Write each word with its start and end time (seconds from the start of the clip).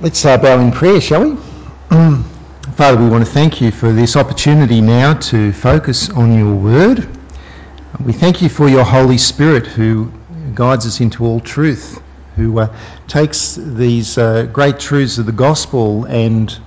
Let's 0.00 0.24
uh, 0.24 0.36
bow 0.36 0.58
in 0.58 0.72
prayer, 0.72 1.00
shall 1.00 1.30
we? 1.30 1.36
Father, 2.74 3.00
we 3.00 3.08
want 3.08 3.24
to 3.24 3.30
thank 3.30 3.60
you 3.60 3.70
for 3.70 3.92
this 3.92 4.16
opportunity 4.16 4.80
now 4.80 5.14
to 5.14 5.52
focus 5.52 6.10
on 6.10 6.36
your 6.36 6.52
word. 6.52 7.08
We 8.04 8.12
thank 8.12 8.42
you 8.42 8.48
for 8.48 8.68
your 8.68 8.82
Holy 8.82 9.16
Spirit 9.16 9.68
who 9.68 10.10
guides 10.52 10.84
us 10.84 11.00
into 11.00 11.24
all 11.24 11.38
truth, 11.38 12.02
who 12.34 12.58
uh, 12.58 12.76
takes 13.06 13.54
these 13.54 14.18
uh, 14.18 14.46
great 14.46 14.80
truths 14.80 15.18
of 15.18 15.26
the 15.26 15.32
gospel 15.32 16.06
and 16.06 16.58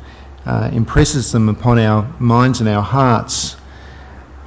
uh, 0.45 0.69
impresses 0.71 1.33
them 1.33 1.49
upon 1.49 1.79
our 1.79 2.07
minds 2.19 2.61
and 2.61 2.69
our 2.69 2.81
hearts. 2.81 3.57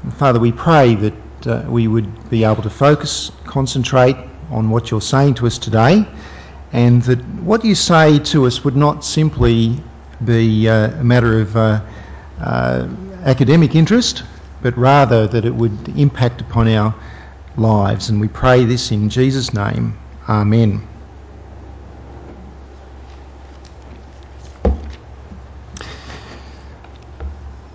And 0.04 0.14
Father, 0.14 0.40
we 0.40 0.52
pray 0.52 0.94
that 0.94 1.46
uh, 1.46 1.64
we 1.68 1.86
would 1.86 2.30
be 2.30 2.44
able 2.44 2.62
to 2.62 2.70
focus, 2.70 3.30
concentrate 3.44 4.16
on 4.50 4.70
what 4.70 4.90
you're 4.90 5.02
saying 5.02 5.34
to 5.34 5.46
us 5.46 5.58
today 5.58 6.06
and 6.72 7.02
that 7.02 7.18
what 7.42 7.64
you 7.64 7.74
say 7.74 8.18
to 8.18 8.46
us 8.46 8.64
would 8.64 8.76
not 8.76 9.04
simply 9.04 9.76
be 10.24 10.68
uh, 10.68 10.90
a 10.90 11.04
matter 11.04 11.40
of 11.40 11.56
uh, 11.56 11.80
uh, 12.40 12.88
academic 13.24 13.74
interest, 13.74 14.22
but 14.62 14.76
rather 14.76 15.26
that 15.26 15.44
it 15.44 15.54
would 15.54 15.88
impact 15.98 16.40
upon 16.40 16.68
our 16.68 16.94
lives. 17.56 18.10
And 18.10 18.20
we 18.20 18.28
pray 18.28 18.64
this 18.64 18.92
in 18.92 19.08
Jesus' 19.08 19.52
name. 19.52 19.98
Amen. 20.28 20.86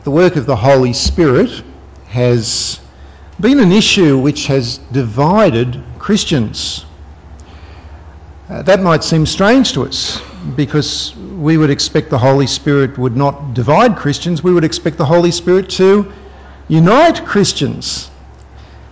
The 0.03 0.11
work 0.11 0.35
of 0.35 0.45
the 0.45 0.55
Holy 0.55 0.93
Spirit 0.93 1.63
has 2.07 2.79
been 3.39 3.59
an 3.59 3.71
issue 3.71 4.17
which 4.17 4.45
has 4.45 4.77
divided 4.91 5.83
Christians. 5.97 6.85
Uh, 8.47 8.61
that 8.61 8.79
might 8.79 9.03
seem 9.03 9.25
strange 9.25 9.73
to 9.73 9.83
us 9.83 10.21
because 10.55 11.15
we 11.15 11.57
would 11.57 11.71
expect 11.71 12.11
the 12.11 12.17
Holy 12.17 12.45
Spirit 12.45 12.95
would 12.95 13.17
not 13.17 13.55
divide 13.55 13.95
Christians, 13.95 14.43
we 14.43 14.53
would 14.53 14.63
expect 14.63 14.97
the 14.97 15.05
Holy 15.05 15.31
Spirit 15.31 15.67
to 15.71 16.13
unite 16.67 17.25
Christians. 17.25 18.11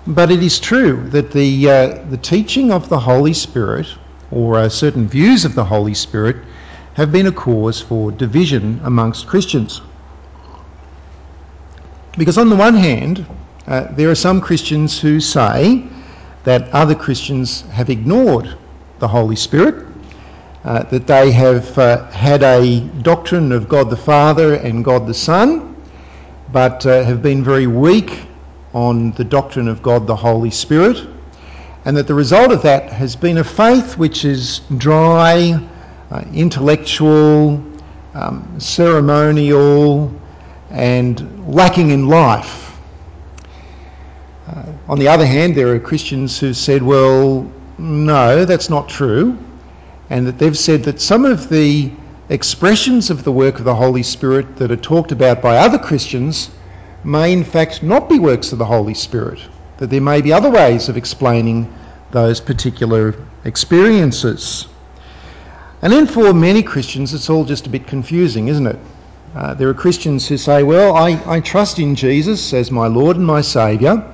But 0.07 0.31
it 0.31 0.41
is 0.41 0.59
true 0.59 1.07
that 1.11 1.31
the, 1.31 1.69
uh, 1.69 2.03
the 2.09 2.17
teaching 2.17 2.71
of 2.71 2.89
the 2.89 2.99
Holy 2.99 3.33
Spirit, 3.33 3.87
or 4.31 4.57
uh, 4.57 4.69
certain 4.69 5.07
views 5.07 5.45
of 5.45 5.53
the 5.53 5.63
Holy 5.63 5.93
Spirit, 5.93 6.37
have 6.95 7.11
been 7.11 7.27
a 7.27 7.31
cause 7.31 7.79
for 7.79 8.11
division 8.11 8.81
amongst 8.83 9.27
Christians. 9.27 9.81
Because, 12.17 12.39
on 12.39 12.49
the 12.49 12.55
one 12.55 12.75
hand, 12.75 13.25
uh, 13.67 13.87
there 13.91 14.09
are 14.09 14.15
some 14.15 14.41
Christians 14.41 14.99
who 14.99 15.19
say 15.19 15.83
that 16.43 16.69
other 16.71 16.95
Christians 16.95 17.61
have 17.69 17.91
ignored 17.91 18.57
the 18.99 19.07
Holy 19.07 19.35
Spirit, 19.35 19.85
uh, 20.63 20.83
that 20.83 21.07
they 21.07 21.31
have 21.31 21.77
uh, 21.77 22.05
had 22.11 22.43
a 22.43 22.79
doctrine 22.79 23.51
of 23.51 23.67
God 23.67 23.89
the 23.89 23.97
Father 23.97 24.55
and 24.55 24.83
God 24.85 25.07
the 25.07 25.13
Son, 25.13 25.75
but 26.51 26.85
uh, 26.85 27.03
have 27.03 27.21
been 27.21 27.43
very 27.43 27.67
weak 27.67 28.27
on 28.73 29.11
the 29.11 29.23
doctrine 29.23 29.67
of 29.67 29.83
God 29.83 30.07
the 30.07 30.15
Holy 30.15 30.51
Spirit, 30.51 31.05
and 31.85 31.97
that 31.97 32.07
the 32.07 32.13
result 32.13 32.51
of 32.51 32.61
that 32.61 32.91
has 32.91 33.15
been 33.15 33.39
a 33.39 33.43
faith 33.43 33.97
which 33.97 34.25
is 34.25 34.61
dry, 34.77 35.59
uh, 36.09 36.23
intellectual, 36.33 37.63
um, 38.13 38.59
ceremonial, 38.59 40.13
and 40.69 41.53
lacking 41.53 41.89
in 41.89 42.07
life. 42.07 42.79
Uh, 44.47 44.63
on 44.87 44.99
the 44.99 45.07
other 45.07 45.25
hand, 45.25 45.55
there 45.55 45.73
are 45.73 45.79
Christians 45.79 46.39
who 46.39 46.53
said, 46.53 46.81
well, 46.81 47.51
no, 47.77 48.45
that's 48.45 48.69
not 48.69 48.89
true. 48.89 49.37
And 50.09 50.27
that 50.27 50.37
they've 50.37 50.57
said 50.57 50.83
that 50.83 51.01
some 51.01 51.25
of 51.25 51.49
the 51.49 51.91
expressions 52.29 53.09
of 53.09 53.23
the 53.23 53.31
work 53.31 53.59
of 53.59 53.65
the 53.65 53.75
Holy 53.75 54.03
Spirit 54.03 54.57
that 54.57 54.71
are 54.71 54.77
talked 54.77 55.11
about 55.11 55.41
by 55.41 55.57
other 55.57 55.77
Christians 55.77 56.49
may 57.03 57.33
in 57.33 57.43
fact 57.43 57.83
not 57.83 58.09
be 58.09 58.19
works 58.19 58.51
of 58.51 58.59
the 58.59 58.65
Holy 58.65 58.93
Spirit, 58.93 59.39
that 59.77 59.89
there 59.89 60.01
may 60.01 60.21
be 60.21 60.31
other 60.31 60.49
ways 60.49 60.87
of 60.89 60.97
explaining 60.97 61.73
those 62.11 62.39
particular 62.39 63.15
experiences. 63.43 64.67
And 65.81 65.91
then 65.91 66.07
for 66.07 66.33
many 66.33 66.63
Christians, 66.63 67.13
it's 67.13 67.29
all 67.29 67.43
just 67.43 67.67
a 67.67 67.69
bit 67.69 67.87
confusing, 67.87 68.47
isn't 68.47 68.67
it? 68.67 68.79
Uh, 69.35 69.53
there 69.55 69.67
are 69.67 69.73
Christians 69.73 70.27
who 70.27 70.37
say, 70.37 70.63
Well, 70.63 70.95
I, 70.95 71.21
I 71.25 71.39
trust 71.39 71.79
in 71.79 71.95
Jesus 71.95 72.53
as 72.53 72.71
my 72.71 72.87
Lord 72.87 73.17
and 73.17 73.25
my 73.25 73.41
Saviour, 73.41 74.13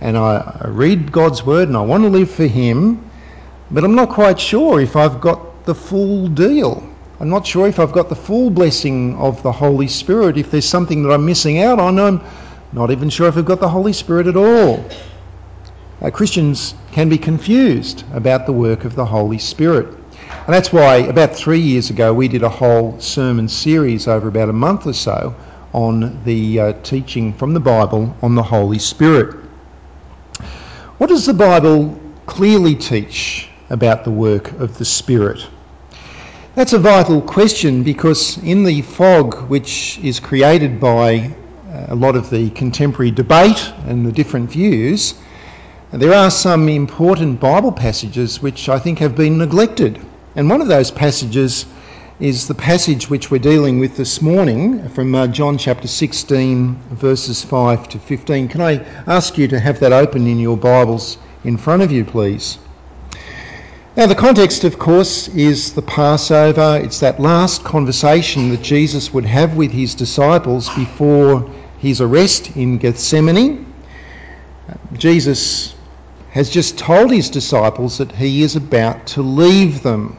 and 0.00 0.16
I, 0.16 0.66
read 0.68 1.10
God's 1.10 1.44
Word 1.44 1.68
and 1.68 1.76
I 1.76 1.80
want 1.82 2.04
to 2.04 2.08
live 2.08 2.30
for 2.30 2.46
Him, 2.46 3.10
but 3.70 3.84
I'm 3.84 3.94
not 3.94 4.10
quite 4.10 4.38
sure 4.38 4.80
if 4.80 4.96
I've 4.96 5.20
got 5.20 5.64
the 5.64 5.74
full 5.74 6.28
deal. 6.28 6.88
I'm 7.20 7.28
not 7.28 7.46
sure 7.46 7.66
if 7.66 7.80
I've 7.80 7.92
got 7.92 8.08
the 8.08 8.14
full 8.14 8.48
blessing 8.48 9.16
of 9.16 9.42
the 9.42 9.50
Holy 9.50 9.88
Spirit, 9.88 10.38
if 10.38 10.50
there's 10.50 10.68
something 10.68 11.02
that 11.02 11.10
I'm 11.10 11.26
missing 11.26 11.58
out 11.58 11.80
on. 11.80 11.98
I'm 11.98 12.20
not 12.72 12.90
even 12.90 13.10
sure 13.10 13.28
if 13.28 13.36
I've 13.36 13.44
got 13.44 13.60
the 13.60 13.68
Holy 13.68 13.92
Spirit 13.92 14.28
at 14.28 14.36
all. 14.36 14.84
Uh, 16.00 16.10
Christians 16.10 16.74
can 16.92 17.08
be 17.08 17.18
confused 17.18 18.04
about 18.12 18.46
the 18.46 18.52
work 18.52 18.84
of 18.84 18.94
the 18.94 19.04
Holy 19.04 19.38
Spirit. 19.38 19.88
And 20.46 20.54
that's 20.54 20.72
why 20.72 20.96
about 20.96 21.34
three 21.34 21.58
years 21.58 21.90
ago 21.90 22.14
we 22.14 22.28
did 22.28 22.44
a 22.44 22.48
whole 22.48 23.00
sermon 23.00 23.48
series 23.48 24.06
over 24.06 24.28
about 24.28 24.48
a 24.48 24.52
month 24.52 24.86
or 24.86 24.92
so 24.92 25.34
on 25.72 26.22
the 26.24 26.60
uh, 26.60 26.72
teaching 26.84 27.32
from 27.32 27.52
the 27.52 27.60
Bible 27.60 28.16
on 28.22 28.36
the 28.36 28.42
Holy 28.42 28.78
Spirit. 28.78 29.47
What 30.98 31.10
does 31.10 31.26
the 31.26 31.32
Bible 31.32 31.96
clearly 32.26 32.74
teach 32.74 33.48
about 33.70 34.02
the 34.02 34.10
work 34.10 34.50
of 34.58 34.78
the 34.78 34.84
Spirit? 34.84 35.46
That's 36.56 36.72
a 36.72 36.78
vital 36.80 37.22
question 37.22 37.84
because 37.84 38.36
in 38.38 38.64
the 38.64 38.82
fog 38.82 39.48
which 39.48 40.00
is 40.00 40.18
created 40.18 40.80
by 40.80 41.30
uh, 41.72 41.86
a 41.90 41.94
lot 41.94 42.16
of 42.16 42.30
the 42.30 42.50
contemporary 42.50 43.12
debate 43.12 43.72
and 43.86 44.04
the 44.04 44.10
different 44.10 44.50
views, 44.50 45.14
there 45.92 46.12
are 46.12 46.32
some 46.32 46.68
important 46.68 47.38
Bible 47.38 47.70
passages 47.70 48.42
which 48.42 48.68
I 48.68 48.80
think 48.80 48.98
have 48.98 49.14
been 49.14 49.38
neglected. 49.38 50.04
And 50.34 50.50
one 50.50 50.60
of 50.60 50.66
those 50.66 50.90
passages 50.90 51.66
is 52.20 52.48
the 52.48 52.54
passage 52.54 53.08
which 53.08 53.30
we're 53.30 53.38
dealing 53.38 53.78
with 53.78 53.96
this 53.96 54.20
morning 54.20 54.88
from 54.88 55.14
uh, 55.14 55.28
John 55.28 55.56
chapter 55.56 55.86
16, 55.86 56.74
verses 56.90 57.44
5 57.44 57.88
to 57.90 57.98
15. 58.00 58.48
Can 58.48 58.60
I 58.60 58.84
ask 59.06 59.38
you 59.38 59.46
to 59.46 59.60
have 59.60 59.78
that 59.78 59.92
open 59.92 60.26
in 60.26 60.40
your 60.40 60.56
Bibles 60.56 61.16
in 61.44 61.56
front 61.56 61.82
of 61.82 61.92
you, 61.92 62.04
please? 62.04 62.58
Now, 63.96 64.06
the 64.06 64.16
context, 64.16 64.64
of 64.64 64.80
course, 64.80 65.28
is 65.28 65.74
the 65.74 65.82
Passover. 65.82 66.80
It's 66.82 66.98
that 66.98 67.20
last 67.20 67.62
conversation 67.62 68.48
that 68.48 68.62
Jesus 68.62 69.14
would 69.14 69.24
have 69.24 69.56
with 69.56 69.70
his 69.70 69.94
disciples 69.94 70.68
before 70.74 71.48
his 71.78 72.00
arrest 72.00 72.56
in 72.56 72.78
Gethsemane. 72.78 73.72
Jesus 74.94 75.76
has 76.30 76.50
just 76.50 76.78
told 76.78 77.12
his 77.12 77.30
disciples 77.30 77.98
that 77.98 78.10
he 78.10 78.42
is 78.42 78.56
about 78.56 79.06
to 79.08 79.22
leave 79.22 79.84
them. 79.84 80.18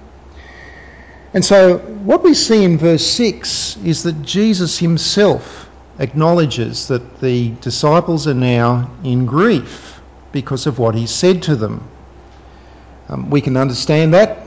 And 1.32 1.46
so, 1.46 1.78
what 1.78 2.24
we 2.24 2.34
see 2.34 2.64
in 2.64 2.80
verse 2.80 3.06
6 3.06 3.78
is 3.86 4.02
that 4.04 4.24
Jesus 4.24 4.80
himself 4.80 5.70
acknowledges 6.00 6.88
that 6.88 7.20
the 7.20 7.52
disciples 7.62 8.28
are 8.28 8.34
now 8.34 8.90
in 9.04 9.28
grief 9.28 10.02
because 10.32 10.66
of 10.66 10.80
what 10.80 10.96
he 10.96 11.06
said 11.06 11.44
to 11.44 11.56
them. 11.56 11.88
Um, 13.10 13.30
we 13.30 13.42
can 13.42 13.58
understand 13.58 14.14
that. 14.16 14.40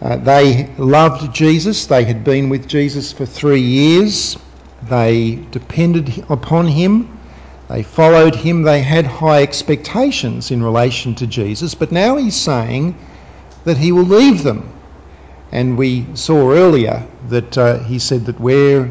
Uh, 0.00 0.16
they 0.16 0.72
loved 0.78 1.34
Jesus, 1.34 1.86
they 1.86 2.04
had 2.04 2.22
been 2.22 2.48
with 2.48 2.68
Jesus 2.68 3.10
for 3.10 3.26
three 3.26 3.60
years, 3.60 4.36
they 4.84 5.44
depended 5.50 6.24
upon 6.28 6.68
him, 6.68 7.18
they 7.68 7.82
followed 7.82 8.36
him, 8.36 8.62
they 8.62 8.80
had 8.80 9.04
high 9.04 9.42
expectations 9.42 10.52
in 10.52 10.62
relation 10.62 11.16
to 11.16 11.26
Jesus, 11.26 11.74
but 11.74 11.90
now 11.90 12.16
he's 12.16 12.36
saying 12.36 12.96
that 13.64 13.76
he 13.76 13.90
will 13.90 14.04
leave 14.04 14.44
them 14.44 14.72
and 15.50 15.78
we 15.78 16.06
saw 16.14 16.50
earlier 16.52 17.06
that 17.28 17.56
uh, 17.56 17.78
he 17.80 17.98
said 17.98 18.26
that 18.26 18.38
where 18.38 18.90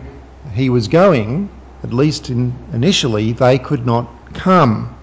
he 0.54 0.70
was 0.70 0.88
going, 0.88 1.50
at 1.84 1.94
least 1.94 2.30
in, 2.30 2.54
initially, 2.74 3.34
they 3.34 3.60
could 3.60 3.86
not 3.86 4.10
come. 4.34 4.96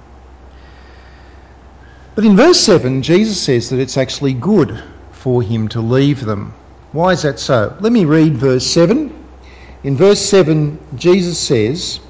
But 2.15 2.25
in 2.25 2.37
verse 2.37 2.61
7, 2.61 3.03
Jesus 3.03 3.41
says 3.41 3.71
that 3.71 3.81
it's 3.81 3.97
actually 3.97 4.35
good 4.35 4.83
for 5.13 5.43
him 5.43 5.69
to 5.69 5.81
leave 5.81 6.25
them. 6.25 6.55
Why 6.93 7.13
is 7.13 7.23
that 7.23 7.41
so? 7.41 7.77
Let 7.81 7.93
me 7.93 8.05
read 8.05 8.37
verse 8.37 8.67
7. 8.67 9.13
In 9.83 9.97
verse 9.97 10.21
7, 10.21 10.79
Jesus 10.97 11.39
says, 11.39 12.01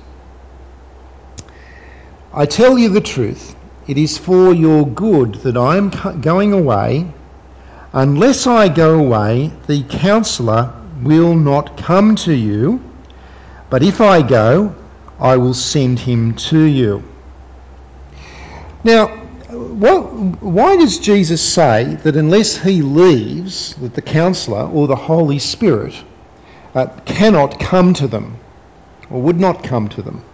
I 2.33 2.47
tell 2.47 2.79
you 2.79 2.89
the 2.89 3.01
truth, 3.01 3.57
it 3.87 3.97
is 3.97 4.19
for 4.19 4.53
your 4.53 4.87
good 4.87 5.37
that 5.37 5.57
I 5.57 5.77
am 5.77 5.91
going 6.21 6.53
away. 6.53 7.07
Unless 7.97 8.49
I 8.49 8.71
go 8.71 8.99
away, 8.99 9.53
the 9.69 9.85
counselor 9.85 10.75
will 11.01 11.37
not 11.37 11.77
come 11.77 12.17
to 12.17 12.35
you, 12.35 12.83
but 13.71 13.85
if 13.85 14.01
I 14.01 14.21
go, 14.21 14.75
I 15.21 15.37
will 15.37 15.55
send 15.55 16.01
him 16.01 16.35
to 16.51 16.61
you. 16.61 17.05
Now, 18.83 19.07
what, 19.07 20.13
why 20.43 20.75
does 20.75 20.99
Jesus 20.99 21.41
say 21.41 21.95
that 22.03 22.17
unless 22.17 22.57
he 22.59 22.83
leaves, 22.83 23.75
that 23.77 23.95
the 23.95 24.03
counselor 24.03 24.69
or 24.69 24.89
the 24.89 24.97
Holy 24.97 25.39
Spirit 25.39 25.95
uh, 26.75 26.87
cannot 27.05 27.61
come 27.61 27.95
to 27.95 28.09
them 28.09 28.39
or 29.09 29.23
would 29.23 29.39
not 29.39 29.63
come 29.63 29.89
to 29.91 30.03
them? 30.03 30.25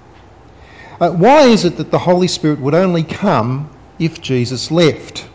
Uh, 0.99 1.11
why 1.11 1.43
is 1.43 1.67
it 1.67 1.77
that 1.77 1.91
the 1.91 1.99
Holy 1.99 2.29
Spirit 2.29 2.59
would 2.59 2.75
only 2.75 3.03
come 3.03 3.69
if 3.99 4.23
Jesus 4.23 4.71
left? 4.71 5.29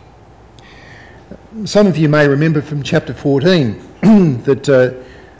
Some 1.64 1.86
of 1.86 1.96
you 1.96 2.10
may 2.10 2.28
remember 2.28 2.60
from 2.60 2.82
chapter 2.82 3.14
14 3.14 3.80
that 4.42 4.68
uh, 4.68 4.90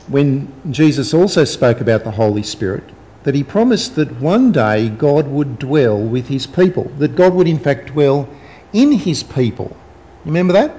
when 0.08 0.50
Jesus 0.72 1.12
also 1.12 1.44
spoke 1.44 1.82
about 1.82 2.04
the 2.04 2.10
Holy 2.10 2.42
Spirit, 2.42 2.84
that 3.24 3.34
he 3.34 3.44
promised 3.44 3.96
that 3.96 4.10
one 4.18 4.50
day 4.50 4.88
God 4.88 5.28
would 5.28 5.58
dwell 5.58 6.00
with 6.00 6.26
his 6.26 6.46
people, 6.46 6.84
that 6.98 7.16
God 7.16 7.34
would 7.34 7.46
in 7.46 7.58
fact 7.58 7.88
dwell 7.88 8.26
in 8.72 8.92
his 8.92 9.22
people. 9.22 9.76
Remember 10.24 10.54
that? 10.54 10.74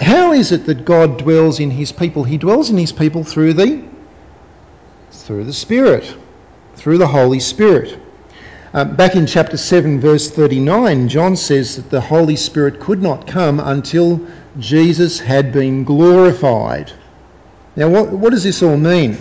How 0.00 0.32
is 0.32 0.52
it 0.52 0.64
that 0.66 0.84
God 0.84 1.18
dwells 1.18 1.58
in 1.58 1.72
his 1.72 1.90
people? 1.90 2.22
He 2.22 2.38
dwells 2.38 2.70
in 2.70 2.78
his 2.78 2.92
people 2.92 3.24
through 3.24 3.54
the 3.54 3.82
through 5.10 5.42
the 5.42 5.52
Spirit, 5.52 6.16
through 6.76 6.98
the 6.98 7.06
Holy 7.08 7.40
Spirit. 7.40 7.98
Uh, 8.74 8.84
back 8.84 9.14
in 9.14 9.24
chapter 9.24 9.56
7, 9.56 10.00
verse 10.00 10.28
39, 10.28 11.08
John 11.08 11.36
says 11.36 11.76
that 11.76 11.90
the 11.90 12.00
Holy 12.00 12.34
Spirit 12.34 12.80
could 12.80 13.00
not 13.00 13.24
come 13.24 13.60
until 13.60 14.20
Jesus 14.58 15.20
had 15.20 15.52
been 15.52 15.84
glorified. 15.84 16.92
Now, 17.76 17.88
what, 17.88 18.10
what 18.10 18.30
does 18.30 18.42
this 18.42 18.64
all 18.64 18.76
mean? 18.76 19.16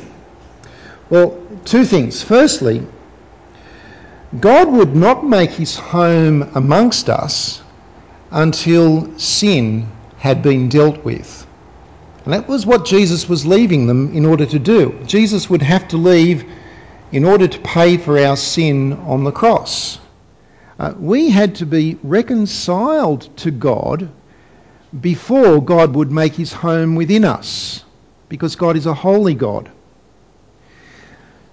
Well, 1.12 1.40
two 1.66 1.86
things. 1.86 2.24
Firstly, 2.24 2.88
God 4.40 4.72
would 4.72 4.96
not 4.96 5.24
make 5.24 5.52
his 5.52 5.78
home 5.78 6.50
amongst 6.56 7.08
us 7.08 7.62
until 8.32 9.20
sin 9.20 9.88
had 10.18 10.42
been 10.42 10.68
dealt 10.68 11.06
with. 11.06 11.46
And 12.26 12.34
that 12.34 12.48
was 12.48 12.66
what 12.66 12.86
Jesus 12.86 13.30
was 13.30 13.46
leaving 13.46 13.86
them 13.86 14.16
in 14.16 14.26
order 14.26 14.48
to 14.48 14.58
do. 14.58 15.00
Jesus 15.06 15.48
would 15.48 15.62
have 15.62 15.88
to 15.90 15.98
leave 15.98 16.44
in 17.14 17.26
order 17.26 17.48
to 17.48 17.60
pay 17.60 17.96
for 17.96 18.18
our 18.18 18.36
sin 18.36 18.92
on 18.92 19.24
the 19.24 19.32
cross. 19.32 20.00
Uh, 20.80 20.96
we 20.98 21.30
had 21.30 21.54
to 21.54 21.66
be 21.66 21.96
reconciled 22.02 23.30
to 23.38 23.52
God 23.52 24.10
before 25.00 25.64
God 25.64 25.94
would 25.94 26.12
make 26.12 26.34
his 26.34 26.52
home 26.52 26.96
within 26.96 27.24
us, 27.24 27.84
because 28.30 28.56
God 28.56 28.76
is 28.76 28.88
a 28.88 28.96
holy 28.96 29.36
God. 29.36 29.70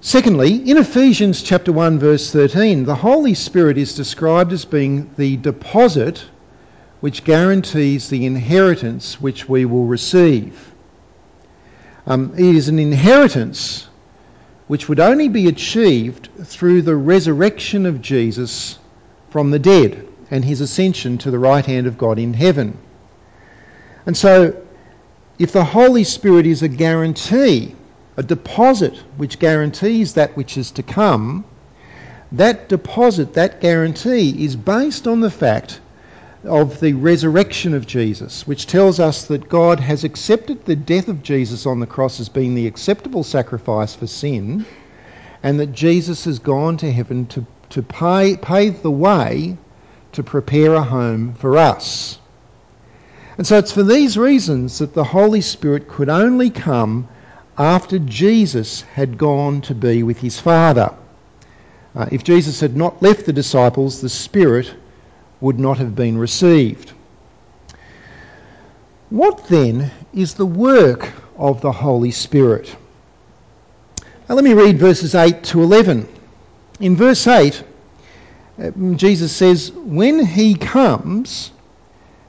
Secondly, 0.00 0.70
in 0.70 0.78
Ephesians 0.78 1.42
chapter 1.42 1.72
1 1.72 1.98
verse 1.98 2.32
13, 2.32 2.84
the 2.84 2.94
Holy 2.94 3.34
Spirit 3.34 3.76
is 3.76 3.94
described 3.94 4.54
as 4.54 4.64
being 4.64 5.10
the 5.18 5.36
deposit 5.36 6.24
which 7.00 7.22
guarantees 7.22 8.08
the 8.08 8.24
inheritance 8.24 9.20
which 9.20 9.46
we 9.46 9.66
will 9.66 9.84
receive. 9.84 10.72
Um, 12.06 12.32
it 12.34 12.54
is 12.54 12.70
an 12.70 12.78
inheritance 12.78 13.89
which 14.70 14.88
would 14.88 15.00
only 15.00 15.28
be 15.28 15.48
achieved 15.48 16.28
through 16.44 16.80
the 16.80 16.94
resurrection 16.94 17.86
of 17.86 18.00
Jesus 18.00 18.78
from 19.30 19.50
the 19.50 19.58
dead 19.58 20.06
and 20.30 20.44
his 20.44 20.60
ascension 20.60 21.18
to 21.18 21.28
the 21.32 21.40
right 21.40 21.66
hand 21.66 21.88
of 21.88 21.98
God 21.98 22.20
in 22.20 22.32
heaven. 22.32 22.78
And 24.06 24.16
so, 24.16 24.54
if 25.40 25.50
the 25.50 25.64
Holy 25.64 26.04
Spirit 26.04 26.46
is 26.46 26.62
a 26.62 26.68
guarantee 26.68 27.74
a 28.16 28.22
deposit 28.22 28.94
which 29.16 29.40
guarantees 29.40 30.14
that 30.14 30.36
which 30.36 30.56
is 30.56 30.70
to 30.70 30.84
come, 30.84 31.44
that 32.30 32.68
deposit, 32.68 33.34
that 33.34 33.60
guarantee, 33.60 34.44
is 34.44 34.54
based 34.54 35.08
on 35.08 35.18
the 35.18 35.32
fact 35.32 35.80
of 36.44 36.80
the 36.80 36.94
resurrection 36.94 37.74
of 37.74 37.86
Jesus, 37.86 38.46
which 38.46 38.66
tells 38.66 38.98
us 38.98 39.26
that 39.26 39.48
God 39.48 39.78
has 39.80 40.04
accepted 40.04 40.64
the 40.64 40.76
death 40.76 41.08
of 41.08 41.22
Jesus 41.22 41.66
on 41.66 41.80
the 41.80 41.86
cross 41.86 42.18
as 42.20 42.28
being 42.28 42.54
the 42.54 42.66
acceptable 42.66 43.22
sacrifice 43.22 43.94
for 43.94 44.06
sin, 44.06 44.64
and 45.42 45.60
that 45.60 45.72
Jesus 45.72 46.24
has 46.24 46.38
gone 46.38 46.78
to 46.78 46.90
heaven 46.90 47.26
to, 47.26 47.46
to 47.70 47.82
pay, 47.82 48.36
pave 48.36 48.82
the 48.82 48.90
way 48.90 49.56
to 50.12 50.22
prepare 50.22 50.74
a 50.74 50.82
home 50.82 51.34
for 51.34 51.58
us. 51.58 52.18
And 53.36 53.46
so 53.46 53.58
it's 53.58 53.72
for 53.72 53.82
these 53.82 54.18
reasons 54.18 54.78
that 54.78 54.94
the 54.94 55.04
Holy 55.04 55.40
Spirit 55.40 55.88
could 55.88 56.08
only 56.08 56.50
come 56.50 57.08
after 57.56 57.98
Jesus 57.98 58.82
had 58.82 59.18
gone 59.18 59.60
to 59.62 59.74
be 59.74 60.02
with 60.02 60.18
his 60.18 60.40
Father. 60.40 60.94
Uh, 61.94 62.06
if 62.10 62.24
Jesus 62.24 62.60
had 62.60 62.76
not 62.76 63.02
left 63.02 63.26
the 63.26 63.32
disciples, 63.32 64.00
the 64.00 64.08
Spirit 64.08 64.72
would 65.40 65.58
not 65.58 65.78
have 65.78 65.94
been 65.94 66.18
received. 66.18 66.92
What 69.10 69.46
then 69.48 69.90
is 70.14 70.34
the 70.34 70.46
work 70.46 71.10
of 71.36 71.60
the 71.60 71.72
Holy 71.72 72.10
Spirit? 72.10 72.74
Now 74.28 74.36
let 74.36 74.44
me 74.44 74.54
read 74.54 74.78
verses 74.78 75.14
8 75.14 75.42
to 75.44 75.62
11. 75.62 76.06
In 76.78 76.94
verse 76.94 77.26
8, 77.26 77.64
uh, 78.62 78.70
Jesus 78.94 79.34
says, 79.34 79.72
When 79.72 80.24
he 80.24 80.54
comes, 80.54 81.50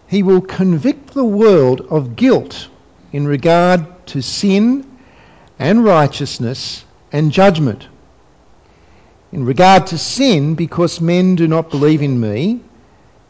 he 0.08 0.24
will 0.24 0.42
convict 0.42 1.14
the 1.14 1.24
world 1.24 1.82
of 1.90 2.16
guilt 2.16 2.68
in 3.14 3.28
regard 3.28 3.86
to 4.08 4.22
sin 4.22 4.86
and 5.60 5.86
righteousness 5.86 6.86
and 7.12 7.32
judgment. 7.32 7.88
In 9.32 9.46
regard 9.46 9.88
to 9.88 9.98
sin, 9.98 10.56
because 10.56 11.00
men 11.00 11.36
do 11.36 11.48
not 11.48 11.70
believe 11.70 12.02
in 12.02 12.20
me. 12.20 12.62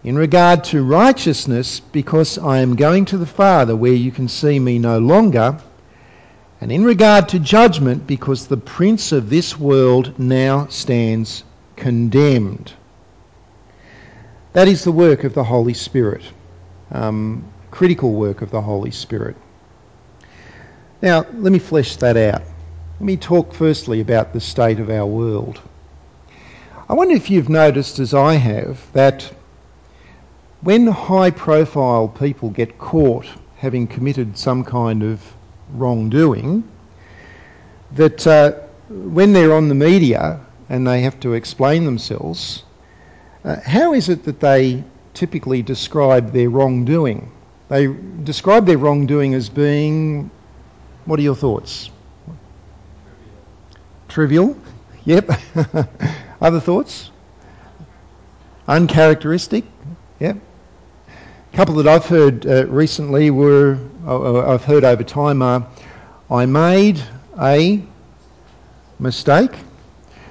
In 0.03 0.17
regard 0.17 0.63
to 0.65 0.83
righteousness, 0.83 1.79
because 1.79 2.39
I 2.39 2.57
am 2.59 2.75
going 2.75 3.05
to 3.05 3.19
the 3.19 3.25
Father 3.27 3.75
where 3.75 3.93
you 3.93 4.11
can 4.11 4.27
see 4.27 4.59
me 4.59 4.79
no 4.79 4.97
longer. 4.97 5.59
And 6.59 6.71
in 6.71 6.83
regard 6.83 7.29
to 7.29 7.39
judgment, 7.39 8.07
because 8.07 8.47
the 8.47 8.57
prince 8.57 9.11
of 9.11 9.29
this 9.29 9.59
world 9.59 10.17
now 10.17 10.65
stands 10.67 11.43
condemned. 11.75 12.73
That 14.53 14.67
is 14.67 14.83
the 14.83 14.91
work 14.91 15.23
of 15.23 15.35
the 15.35 15.43
Holy 15.43 15.75
Spirit, 15.75 16.23
um, 16.91 17.45
critical 17.69 18.13
work 18.13 18.41
of 18.41 18.49
the 18.49 18.61
Holy 18.61 18.91
Spirit. 18.91 19.35
Now, 21.03 21.25
let 21.33 21.53
me 21.53 21.59
flesh 21.59 21.95
that 21.97 22.17
out. 22.17 22.41
Let 22.99 23.05
me 23.05 23.17
talk 23.17 23.53
firstly 23.53 24.01
about 24.01 24.33
the 24.33 24.39
state 24.39 24.79
of 24.79 24.89
our 24.89 25.05
world. 25.05 25.61
I 26.89 26.93
wonder 26.93 27.15
if 27.15 27.29
you've 27.29 27.49
noticed, 27.49 27.99
as 27.99 28.15
I 28.15 28.33
have, 28.33 28.79
that 28.93 29.31
when 30.61 30.85
high 30.87 31.31
profile 31.31 32.07
people 32.07 32.49
get 32.49 32.77
caught 32.77 33.25
having 33.57 33.87
committed 33.87 34.37
some 34.37 34.63
kind 34.63 35.03
of 35.03 35.21
wrongdoing, 35.73 36.63
that 37.93 38.25
uh, 38.27 38.51
when 38.89 39.33
they're 39.33 39.53
on 39.53 39.69
the 39.69 39.75
media 39.75 40.39
and 40.69 40.87
they 40.87 41.01
have 41.01 41.19
to 41.19 41.33
explain 41.33 41.85
themselves, 41.85 42.63
uh, 43.43 43.59
how 43.65 43.93
is 43.93 44.09
it 44.09 44.23
that 44.23 44.39
they 44.39 44.83
typically 45.13 45.61
describe 45.61 46.31
their 46.31 46.49
wrongdoing? 46.49 47.31
They 47.69 47.87
describe 48.23 48.65
their 48.65 48.77
wrongdoing 48.77 49.33
as 49.33 49.49
being 49.49 50.29
what 51.05 51.19
are 51.19 51.23
your 51.23 51.35
thoughts? 51.35 51.89
Trivial? 54.07 54.55
Trivial? 54.55 54.57
Yep. 55.05 55.31
Other 56.41 56.59
thoughts? 56.59 57.09
Uncharacteristic? 58.67 59.65
Yep. 60.19 60.37
Couple 61.53 61.75
that 61.75 61.87
I've 61.87 62.05
heard 62.05 62.47
uh, 62.47 62.65
recently 62.67 63.29
were, 63.29 63.77
uh, 64.07 64.53
I've 64.53 64.63
heard 64.63 64.85
over 64.85 65.03
time 65.03 65.41
are, 65.41 65.67
I 66.29 66.45
made 66.45 67.03
a 67.37 67.83
mistake. 68.99 69.51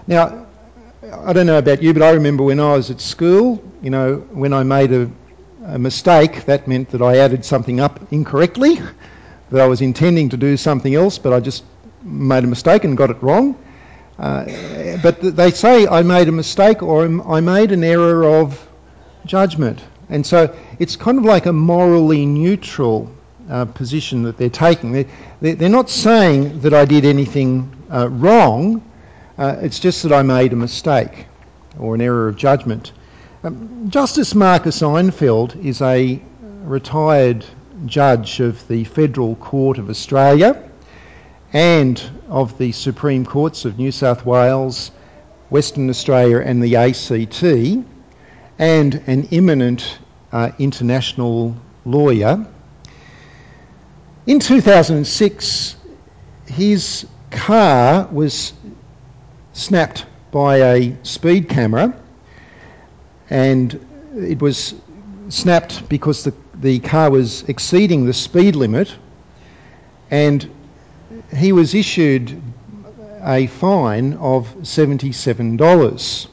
Now, 0.06 0.46
I 1.12 1.34
don't 1.34 1.44
know 1.44 1.58
about 1.58 1.82
you, 1.82 1.92
but 1.92 2.02
I 2.02 2.12
remember 2.12 2.42
when 2.42 2.58
I 2.58 2.72
was 2.72 2.90
at 2.90 3.02
school, 3.02 3.62
you 3.82 3.90
know, 3.90 4.16
when 4.30 4.54
I 4.54 4.62
made 4.62 4.92
a, 4.92 5.10
a 5.66 5.78
mistake, 5.78 6.46
that 6.46 6.66
meant 6.66 6.88
that 6.92 7.02
I 7.02 7.18
added 7.18 7.44
something 7.44 7.80
up 7.80 8.00
incorrectly 8.10 8.80
that 9.50 9.60
I 9.60 9.66
was 9.66 9.82
intending 9.82 10.30
to 10.30 10.38
do 10.38 10.56
something 10.56 10.94
else, 10.94 11.18
but 11.18 11.34
I 11.34 11.40
just 11.40 11.64
made 12.02 12.44
a 12.44 12.46
mistake 12.46 12.84
and 12.84 12.96
got 12.96 13.10
it 13.10 13.22
wrong. 13.22 13.62
Uh, 14.18 14.46
but 15.02 15.20
they 15.20 15.50
say 15.50 15.86
I 15.86 16.00
made 16.00 16.28
a 16.28 16.32
mistake 16.32 16.82
or 16.82 17.04
I 17.30 17.40
made 17.40 17.72
an 17.72 17.84
error 17.84 18.24
of 18.24 18.66
judgment. 19.26 19.82
And 20.10 20.26
so 20.26 20.54
it's 20.78 20.96
kind 20.96 21.18
of 21.18 21.24
like 21.24 21.46
a 21.46 21.52
morally 21.52 22.26
neutral 22.26 23.10
uh, 23.48 23.64
position 23.64 24.22
that 24.24 24.36
they're 24.36 24.50
taking. 24.50 24.92
They're, 24.92 25.54
they're, 25.54 25.68
not 25.68 25.88
saying 25.88 26.60
that 26.60 26.74
I 26.74 26.84
did 26.84 27.04
anything 27.04 27.70
uh, 27.90 28.08
wrong, 28.08 28.82
uh, 29.38 29.56
it's 29.60 29.78
just 29.78 30.02
that 30.02 30.12
I 30.12 30.22
made 30.22 30.52
a 30.52 30.56
mistake 30.56 31.26
or 31.78 31.94
an 31.94 32.00
error 32.00 32.28
of 32.28 32.36
judgment. 32.36 32.92
Um, 33.42 33.88
Justice 33.88 34.34
Marcus 34.34 34.82
Einfeld 34.82 35.64
is 35.64 35.80
a 35.80 36.20
retired 36.62 37.44
judge 37.86 38.40
of 38.40 38.66
the 38.68 38.84
Federal 38.84 39.36
Court 39.36 39.78
of 39.78 39.88
Australia 39.88 40.70
and 41.52 42.02
of 42.28 42.58
the 42.58 42.72
Supreme 42.72 43.24
Courts 43.24 43.64
of 43.64 43.78
New 43.78 43.90
South 43.90 44.26
Wales, 44.26 44.90
Western 45.48 45.88
Australia, 45.88 46.38
and 46.38 46.62
the 46.62 46.76
ACT. 46.76 47.42
And 48.60 49.02
an 49.06 49.26
eminent 49.32 49.98
uh, 50.32 50.50
international 50.58 51.56
lawyer. 51.86 52.46
In 54.26 54.38
2006, 54.38 55.76
his 56.46 57.06
car 57.30 58.06
was 58.12 58.52
snapped 59.54 60.04
by 60.30 60.56
a 60.58 60.96
speed 61.04 61.48
camera 61.48 61.94
and 63.30 63.80
it 64.14 64.42
was 64.42 64.74
snapped 65.30 65.88
because 65.88 66.22
the, 66.24 66.34
the 66.56 66.80
car 66.80 67.10
was 67.10 67.44
exceeding 67.44 68.04
the 68.04 68.12
speed 68.12 68.56
limit 68.56 68.94
and 70.10 70.50
he 71.34 71.52
was 71.52 71.74
issued 71.74 72.42
a 73.22 73.46
fine 73.46 74.12
of 74.14 74.54
$77. 74.56 76.28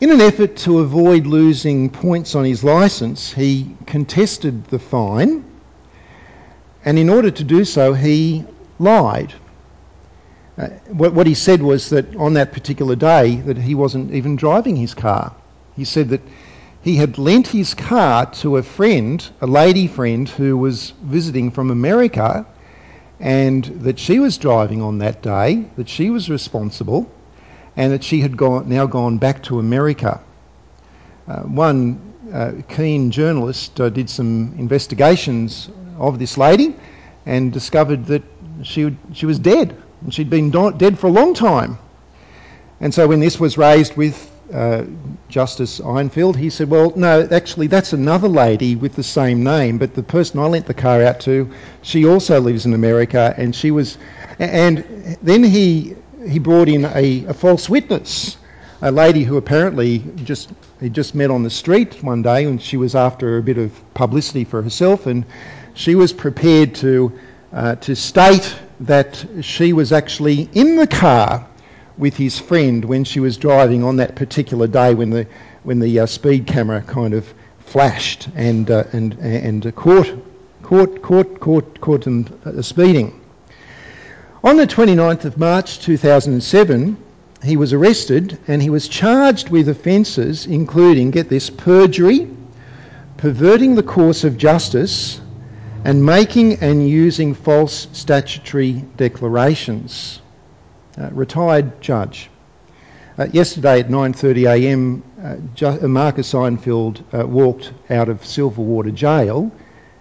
In 0.00 0.12
an 0.12 0.20
effort 0.20 0.54
to 0.58 0.78
avoid 0.78 1.26
losing 1.26 1.90
points 1.90 2.36
on 2.36 2.44
his 2.44 2.62
licence, 2.62 3.32
he 3.32 3.74
contested 3.84 4.64
the 4.66 4.78
fine, 4.78 5.42
and 6.84 6.96
in 6.96 7.08
order 7.08 7.32
to 7.32 7.42
do 7.42 7.64
so, 7.64 7.94
he 7.94 8.44
lied. 8.78 9.34
Uh, 10.56 10.68
what, 10.92 11.14
what 11.14 11.26
he 11.26 11.34
said 11.34 11.60
was 11.62 11.90
that 11.90 12.14
on 12.14 12.34
that 12.34 12.52
particular 12.52 12.94
day, 12.94 13.36
that 13.46 13.58
he 13.58 13.74
wasn't 13.74 14.14
even 14.14 14.36
driving 14.36 14.76
his 14.76 14.94
car. 14.94 15.34
He 15.74 15.84
said 15.84 16.10
that 16.10 16.22
he 16.80 16.94
had 16.94 17.18
lent 17.18 17.48
his 17.48 17.74
car 17.74 18.26
to 18.26 18.56
a 18.56 18.62
friend, 18.62 19.28
a 19.40 19.48
lady 19.48 19.88
friend 19.88 20.28
who 20.28 20.56
was 20.56 20.92
visiting 21.02 21.50
from 21.50 21.72
America, 21.72 22.46
and 23.18 23.64
that 23.64 23.98
she 23.98 24.20
was 24.20 24.38
driving 24.38 24.80
on 24.80 24.98
that 24.98 25.22
day, 25.22 25.64
that 25.76 25.88
she 25.88 26.08
was 26.08 26.30
responsible, 26.30 27.10
and 27.78 27.92
that 27.92 28.02
she 28.02 28.20
had 28.20 28.36
gone, 28.36 28.68
now 28.68 28.86
gone 28.86 29.18
back 29.18 29.40
to 29.44 29.60
America. 29.60 30.20
Uh, 31.28 31.42
one 31.42 32.12
uh, 32.32 32.52
keen 32.68 33.12
journalist 33.12 33.80
uh, 33.80 33.88
did 33.88 34.10
some 34.10 34.52
investigations 34.58 35.70
of 35.96 36.18
this 36.18 36.36
lady 36.36 36.74
and 37.24 37.52
discovered 37.52 38.04
that 38.06 38.24
she, 38.64 38.96
she 39.12 39.26
was 39.26 39.38
dead, 39.38 39.80
and 40.02 40.12
she'd 40.12 40.28
been 40.28 40.50
do- 40.50 40.72
dead 40.72 40.98
for 40.98 41.06
a 41.06 41.10
long 41.10 41.34
time. 41.34 41.78
And 42.80 42.92
so 42.92 43.06
when 43.06 43.20
this 43.20 43.38
was 43.38 43.56
raised 43.56 43.96
with 43.96 44.28
uh, 44.52 44.84
Justice 45.28 45.78
Einfeld, 45.78 46.34
he 46.34 46.50
said, 46.50 46.68
Well, 46.68 46.92
no, 46.96 47.28
actually, 47.30 47.68
that's 47.68 47.92
another 47.92 48.28
lady 48.28 48.74
with 48.74 48.96
the 48.96 49.04
same 49.04 49.44
name, 49.44 49.78
but 49.78 49.94
the 49.94 50.02
person 50.02 50.40
I 50.40 50.46
lent 50.46 50.66
the 50.66 50.74
car 50.74 51.00
out 51.04 51.20
to, 51.20 51.52
she 51.82 52.06
also 52.06 52.40
lives 52.40 52.66
in 52.66 52.74
America, 52.74 53.32
and 53.36 53.54
she 53.54 53.70
was. 53.70 53.98
And 54.40 55.16
then 55.22 55.44
he 55.44 55.94
he 56.26 56.38
brought 56.38 56.68
in 56.68 56.84
a, 56.84 57.24
a 57.26 57.34
false 57.34 57.68
witness, 57.68 58.36
a 58.80 58.90
lady 58.90 59.24
who 59.24 59.36
apparently 59.36 59.98
just 60.24 60.50
he 60.80 60.88
just 60.88 61.14
met 61.14 61.30
on 61.30 61.42
the 61.42 61.50
street 61.50 62.02
one 62.02 62.22
day, 62.22 62.44
and 62.44 62.60
she 62.60 62.76
was 62.76 62.94
after 62.94 63.38
a 63.38 63.42
bit 63.42 63.58
of 63.58 63.72
publicity 63.94 64.44
for 64.44 64.62
herself, 64.62 65.06
and 65.06 65.24
she 65.74 65.94
was 65.94 66.12
prepared 66.12 66.74
to 66.76 67.12
uh, 67.52 67.74
to 67.76 67.94
state 67.94 68.56
that 68.80 69.24
she 69.40 69.72
was 69.72 69.92
actually 69.92 70.48
in 70.52 70.76
the 70.76 70.86
car 70.86 71.46
with 71.96 72.16
his 72.16 72.38
friend 72.38 72.84
when 72.84 73.04
she 73.04 73.20
was 73.20 73.36
driving 73.36 73.82
on 73.82 73.96
that 73.96 74.14
particular 74.14 74.66
day 74.66 74.94
when 74.94 75.10
the 75.10 75.26
when 75.64 75.80
the 75.80 76.00
uh, 76.00 76.06
speed 76.06 76.46
camera 76.46 76.80
kind 76.82 77.14
of 77.14 77.32
flashed 77.58 78.28
and 78.34 78.70
uh, 78.70 78.84
and 78.92 79.14
and 79.14 79.74
caught 79.74 80.12
caught 80.62 81.02
caught 81.02 81.40
caught 81.40 81.80
caught 81.80 82.04
them 82.04 82.26
uh, 82.44 82.62
speeding. 82.62 83.17
On 84.44 84.56
the 84.56 84.68
29th 84.68 85.24
of 85.24 85.36
March 85.36 85.80
2007, 85.80 86.96
he 87.42 87.56
was 87.56 87.72
arrested 87.72 88.38
and 88.46 88.62
he 88.62 88.70
was 88.70 88.86
charged 88.86 89.48
with 89.48 89.68
offences 89.68 90.46
including, 90.46 91.10
get 91.10 91.28
this, 91.28 91.50
perjury, 91.50 92.30
perverting 93.16 93.74
the 93.74 93.82
course 93.82 94.22
of 94.22 94.38
justice, 94.38 95.20
and 95.84 96.06
making 96.06 96.60
and 96.60 96.88
using 96.88 97.34
false 97.34 97.88
statutory 97.92 98.84
declarations. 98.96 100.22
Uh, 100.96 101.10
retired 101.10 101.80
judge. 101.80 102.30
Uh, 103.18 103.26
yesterday 103.32 103.80
at 103.80 103.88
9.30am, 103.88 105.02
uh, 105.20 105.84
uh, 105.84 105.88
Marcus 105.88 106.32
Einfeld 106.32 107.02
uh, 107.12 107.26
walked 107.26 107.72
out 107.90 108.08
of 108.08 108.20
Silverwater 108.22 108.94
Jail, 108.94 109.50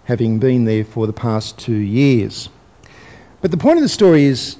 having 0.03 0.37
been 0.37 0.65
there 0.65 0.85
for 0.85 1.07
the 1.07 1.13
past 1.13 1.57
two 1.57 1.73
years. 1.73 2.49
But 3.41 3.51
the 3.51 3.57
point 3.57 3.77
of 3.77 3.83
the 3.83 3.89
story 3.89 4.25
is 4.25 4.57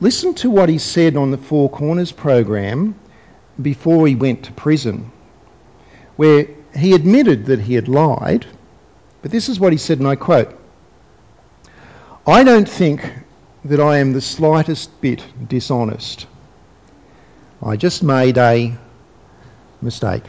listen 0.00 0.34
to 0.34 0.50
what 0.50 0.68
he 0.68 0.78
said 0.78 1.16
on 1.16 1.30
the 1.30 1.38
Four 1.38 1.68
Corners 1.68 2.12
program 2.12 2.94
before 3.60 4.06
he 4.06 4.14
went 4.14 4.44
to 4.44 4.52
prison, 4.52 5.10
where 6.16 6.46
he 6.74 6.94
admitted 6.94 7.46
that 7.46 7.60
he 7.60 7.74
had 7.74 7.88
lied. 7.88 8.46
But 9.22 9.30
this 9.30 9.48
is 9.48 9.60
what 9.60 9.72
he 9.72 9.78
said, 9.78 9.98
and 9.98 10.08
I 10.08 10.16
quote 10.16 10.58
I 12.26 12.42
don't 12.42 12.68
think 12.68 13.08
that 13.64 13.80
I 13.80 13.98
am 13.98 14.12
the 14.12 14.20
slightest 14.20 15.00
bit 15.00 15.22
dishonest. 15.48 16.26
I 17.62 17.76
just 17.76 18.02
made 18.02 18.38
a 18.38 18.76
mistake. 19.82 20.24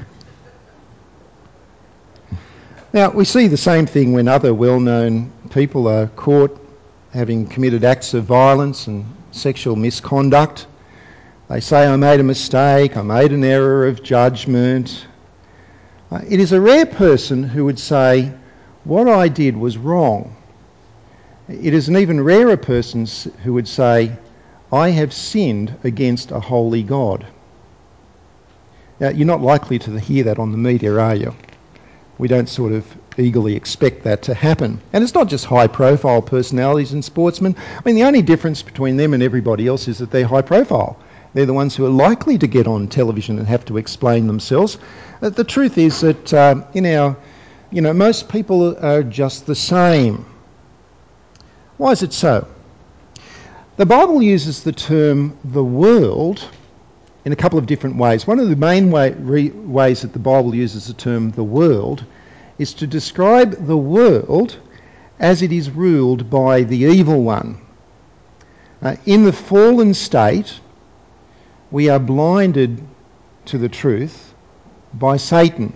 Now, 2.93 3.11
we 3.11 3.25
see 3.25 3.47
the 3.47 3.57
same 3.57 3.85
thing 3.85 4.13
when 4.13 4.27
other 4.27 4.53
well 4.53 4.79
known 4.79 5.31
people 5.49 5.87
are 5.87 6.07
caught 6.07 6.66
having 7.13 7.47
committed 7.47 7.83
acts 7.83 8.13
of 8.13 8.25
violence 8.25 8.87
and 8.87 9.05
sexual 9.31 9.75
misconduct. 9.75 10.67
They 11.49 11.61
say, 11.61 11.87
I 11.87 11.95
made 11.95 12.19
a 12.19 12.23
mistake, 12.23 12.97
I 12.97 13.01
made 13.01 13.31
an 13.31 13.43
error 13.43 13.87
of 13.87 14.03
judgment. 14.03 15.07
Uh, 16.11 16.21
it 16.27 16.39
is 16.39 16.51
a 16.51 16.61
rare 16.61 16.85
person 16.85 17.43
who 17.43 17.65
would 17.65 17.79
say, 17.79 18.33
What 18.83 19.07
I 19.07 19.29
did 19.29 19.55
was 19.55 19.77
wrong. 19.77 20.35
It 21.47 21.73
is 21.73 21.87
an 21.87 21.97
even 21.97 22.21
rarer 22.21 22.57
person 22.57 23.07
who 23.43 23.53
would 23.53 23.67
say, 23.67 24.17
I 24.71 24.89
have 24.89 25.13
sinned 25.13 25.73
against 25.83 26.31
a 26.31 26.41
holy 26.41 26.83
God. 26.83 27.25
Now, 28.99 29.09
you're 29.09 29.27
not 29.27 29.41
likely 29.41 29.79
to 29.79 29.99
hear 29.99 30.25
that 30.25 30.39
on 30.39 30.51
the 30.51 30.57
media, 30.57 30.97
are 30.97 31.15
you? 31.15 31.35
We 32.17 32.27
don't 32.27 32.49
sort 32.49 32.73
of 32.73 32.85
eagerly 33.17 33.55
expect 33.55 34.03
that 34.03 34.23
to 34.23 34.33
happen. 34.33 34.79
And 34.93 35.03
it's 35.03 35.13
not 35.13 35.27
just 35.27 35.45
high 35.45 35.67
profile 35.67 36.21
personalities 36.21 36.93
and 36.93 37.03
sportsmen. 37.03 37.55
I 37.57 37.81
mean, 37.85 37.95
the 37.95 38.03
only 38.03 38.21
difference 38.21 38.61
between 38.61 38.97
them 38.97 39.13
and 39.13 39.23
everybody 39.23 39.67
else 39.67 39.87
is 39.87 39.97
that 39.99 40.11
they're 40.11 40.27
high 40.27 40.41
profile. 40.41 40.97
They're 41.33 41.45
the 41.45 41.53
ones 41.53 41.75
who 41.75 41.85
are 41.85 41.89
likely 41.89 42.37
to 42.37 42.47
get 42.47 42.67
on 42.67 42.87
television 42.87 43.37
and 43.37 43.47
have 43.47 43.65
to 43.65 43.77
explain 43.77 44.27
themselves. 44.27 44.77
Uh, 45.21 45.29
the 45.29 45.43
truth 45.43 45.77
is 45.77 46.01
that 46.01 46.33
uh, 46.33 46.63
in 46.73 46.85
our, 46.85 47.17
you 47.71 47.81
know, 47.81 47.93
most 47.93 48.29
people 48.29 48.77
are 48.83 49.03
just 49.03 49.45
the 49.45 49.55
same. 49.55 50.25
Why 51.77 51.91
is 51.91 52.01
it 52.03 52.13
so? 52.13 52.47
The 53.75 53.85
Bible 53.85 54.23
uses 54.23 54.63
the 54.63 54.71
term 54.71 55.37
the 55.43 55.63
world 55.63 56.43
in 57.25 57.33
a 57.33 57.35
couple 57.35 57.59
of 57.59 57.65
different 57.65 57.97
ways. 57.97 58.25
One 58.25 58.39
of 58.39 58.49
the 58.49 58.55
main 58.55 58.89
way, 58.89 59.11
re, 59.11 59.49
ways 59.49 60.01
that 60.01 60.13
the 60.13 60.19
Bible 60.19 60.55
uses 60.55 60.87
the 60.87 60.93
term 60.93 61.31
the 61.31 61.43
world 61.43 62.03
is 62.57 62.73
to 62.75 62.87
describe 62.87 63.67
the 63.67 63.77
world 63.77 64.57
as 65.19 65.41
it 65.41 65.51
is 65.51 65.69
ruled 65.69 66.29
by 66.29 66.63
the 66.63 66.77
evil 66.77 67.23
one. 67.23 67.59
Uh, 68.81 68.95
in 69.05 69.23
the 69.23 69.33
fallen 69.33 69.93
state, 69.93 70.59
we 71.71 71.89
are 71.89 71.99
blinded 71.99 72.81
to 73.45 73.57
the 73.57 73.69
truth 73.69 74.33
by 74.93 75.17
Satan. 75.17 75.73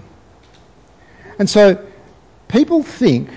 And 1.39 1.49
so 1.49 1.83
people 2.47 2.83
think 2.83 3.29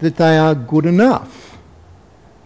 that 0.00 0.16
they 0.16 0.38
are 0.38 0.54
good 0.54 0.86
enough. 0.86 1.58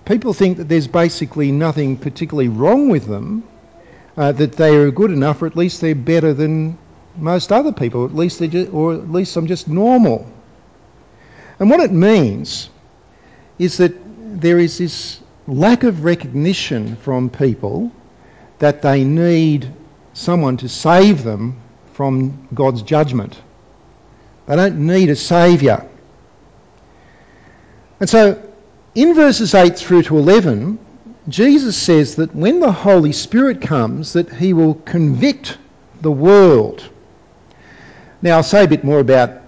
People 0.04 0.34
think 0.34 0.58
that 0.58 0.68
there's 0.68 0.88
basically 0.88 1.52
nothing 1.52 1.96
particularly 1.96 2.48
wrong 2.48 2.88
with 2.88 3.06
them, 3.06 3.44
uh, 4.16 4.32
that 4.32 4.52
they 4.52 4.76
are 4.76 4.90
good 4.90 5.10
enough, 5.10 5.42
or 5.42 5.46
at 5.46 5.56
least 5.56 5.80
they're 5.80 5.94
better 5.94 6.32
than 6.34 6.78
most 7.16 7.52
other 7.52 7.72
people, 7.72 8.04
at 8.04 8.14
least 8.14 8.38
they 8.38 8.48
just, 8.48 8.72
or 8.72 8.94
at 8.94 9.10
least 9.10 9.36
I'm 9.36 9.46
just 9.46 9.68
normal. 9.68 10.30
And 11.58 11.70
what 11.70 11.80
it 11.80 11.92
means 11.92 12.68
is 13.58 13.78
that 13.78 13.94
there 14.40 14.58
is 14.58 14.78
this 14.78 15.20
lack 15.46 15.84
of 15.84 16.04
recognition 16.04 16.96
from 16.96 17.30
people 17.30 17.92
that 18.58 18.82
they 18.82 19.04
need 19.04 19.70
someone 20.12 20.56
to 20.58 20.68
save 20.68 21.22
them 21.22 21.60
from 21.92 22.48
God's 22.54 22.82
judgment. 22.82 23.40
They 24.46 24.56
don't 24.56 24.86
need 24.86 25.10
a 25.10 25.16
saviour. 25.16 25.86
And 28.00 28.08
so 28.08 28.42
in 28.94 29.14
verses 29.14 29.54
8 29.54 29.78
through 29.78 30.02
to 30.04 30.18
11, 30.18 30.78
Jesus 31.28 31.76
says 31.76 32.16
that 32.16 32.34
when 32.34 32.60
the 32.60 32.72
Holy 32.72 33.12
Spirit 33.12 33.60
comes, 33.60 34.12
that 34.12 34.32
he 34.32 34.52
will 34.52 34.74
convict 34.74 35.58
the 36.00 36.10
world. 36.10 36.88
Now, 38.22 38.36
I'll 38.36 38.42
say 38.42 38.64
a 38.64 38.68
bit 38.68 38.84
more 38.84 39.00
about 39.00 39.42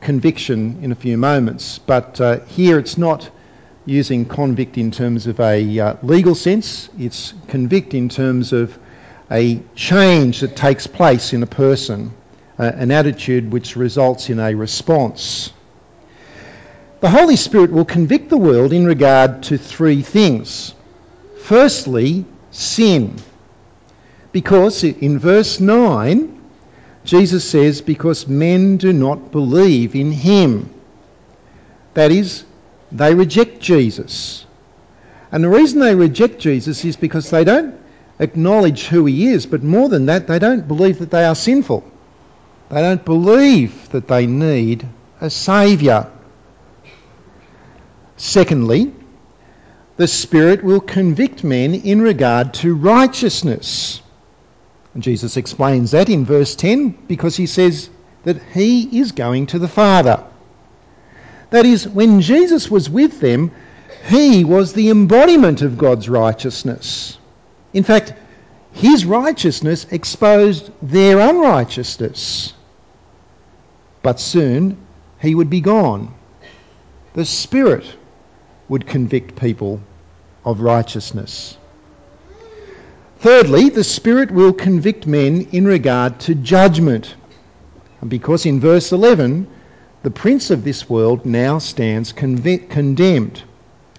conviction 0.00 0.78
in 0.82 0.92
a 0.92 0.94
few 0.94 1.16
moments, 1.16 1.78
but 1.78 2.20
uh, 2.20 2.40
here 2.46 2.78
it's 2.78 2.98
not 2.98 3.30
using 3.86 4.26
convict 4.26 4.76
in 4.78 4.90
terms 4.90 5.26
of 5.26 5.40
a 5.40 5.80
uh, 5.80 5.96
legal 6.02 6.34
sense, 6.34 6.88
it's 6.98 7.34
convict 7.48 7.94
in 7.94 8.08
terms 8.08 8.52
of 8.52 8.78
a 9.30 9.60
change 9.74 10.40
that 10.40 10.56
takes 10.56 10.86
place 10.86 11.32
in 11.32 11.42
a 11.42 11.46
person 11.46 12.12
uh, 12.58 12.72
an 12.74 12.90
attitude 12.90 13.52
which 13.52 13.76
results 13.76 14.30
in 14.30 14.40
a 14.40 14.54
response. 14.54 15.52
The 17.00 17.08
Holy 17.08 17.36
Spirit 17.36 17.70
will 17.70 17.84
convict 17.84 18.28
the 18.28 18.36
world 18.36 18.72
in 18.72 18.84
regard 18.84 19.44
to 19.44 19.58
three 19.58 20.02
things. 20.02 20.74
Firstly, 21.42 22.24
sin. 22.50 23.16
Because 24.32 24.82
in 24.82 25.18
verse 25.18 25.60
9, 25.60 26.37
Jesus 27.08 27.42
says, 27.48 27.80
because 27.80 28.28
men 28.28 28.76
do 28.76 28.92
not 28.92 29.32
believe 29.32 29.94
in 29.94 30.12
him. 30.12 30.68
That 31.94 32.12
is, 32.12 32.44
they 32.92 33.14
reject 33.14 33.60
Jesus. 33.60 34.44
And 35.32 35.42
the 35.42 35.48
reason 35.48 35.80
they 35.80 35.94
reject 35.94 36.38
Jesus 36.38 36.84
is 36.84 36.96
because 36.96 37.30
they 37.30 37.44
don't 37.44 37.80
acknowledge 38.18 38.88
who 38.88 39.06
he 39.06 39.28
is, 39.28 39.46
but 39.46 39.62
more 39.62 39.88
than 39.88 40.04
that, 40.04 40.26
they 40.26 40.38
don't 40.38 40.68
believe 40.68 40.98
that 40.98 41.10
they 41.10 41.24
are 41.24 41.34
sinful. 41.34 41.82
They 42.68 42.82
don't 42.82 43.02
believe 43.02 43.88
that 43.88 44.06
they 44.06 44.26
need 44.26 44.86
a 45.18 45.30
saviour. 45.30 46.12
Secondly, 48.18 48.92
the 49.96 50.08
Spirit 50.08 50.62
will 50.62 50.80
convict 50.80 51.42
men 51.42 51.72
in 51.72 52.02
regard 52.02 52.52
to 52.54 52.74
righteousness. 52.74 54.02
And 54.94 55.02
Jesus 55.02 55.36
explains 55.36 55.90
that 55.90 56.08
in 56.08 56.24
verse 56.24 56.54
10 56.54 56.90
because 57.06 57.36
he 57.36 57.46
says 57.46 57.90
that 58.24 58.42
he 58.54 59.00
is 59.00 59.12
going 59.12 59.46
to 59.46 59.58
the 59.58 59.68
Father. 59.68 60.24
That 61.50 61.66
is, 61.66 61.88
when 61.88 62.20
Jesus 62.20 62.70
was 62.70 62.90
with 62.90 63.20
them, 63.20 63.50
he 64.06 64.44
was 64.44 64.72
the 64.72 64.90
embodiment 64.90 65.62
of 65.62 65.78
God's 65.78 66.08
righteousness. 66.08 67.18
In 67.72 67.84
fact, 67.84 68.12
his 68.72 69.04
righteousness 69.04 69.86
exposed 69.90 70.70
their 70.82 71.18
unrighteousness. 71.20 72.54
But 74.02 74.20
soon 74.20 74.76
he 75.20 75.34
would 75.34 75.50
be 75.50 75.60
gone. 75.60 76.14
The 77.14 77.24
Spirit 77.24 77.96
would 78.68 78.86
convict 78.86 79.36
people 79.36 79.80
of 80.44 80.60
righteousness. 80.60 81.56
Thirdly, 83.20 83.68
the 83.68 83.82
Spirit 83.82 84.30
will 84.30 84.52
convict 84.52 85.06
men 85.06 85.48
in 85.50 85.66
regard 85.66 86.20
to 86.20 86.36
judgment. 86.36 87.16
Because 88.06 88.46
in 88.46 88.60
verse 88.60 88.92
11, 88.92 89.48
the 90.04 90.10
prince 90.10 90.50
of 90.50 90.62
this 90.62 90.88
world 90.88 91.26
now 91.26 91.58
stands 91.58 92.12
conv- 92.12 92.70
condemned. 92.70 93.42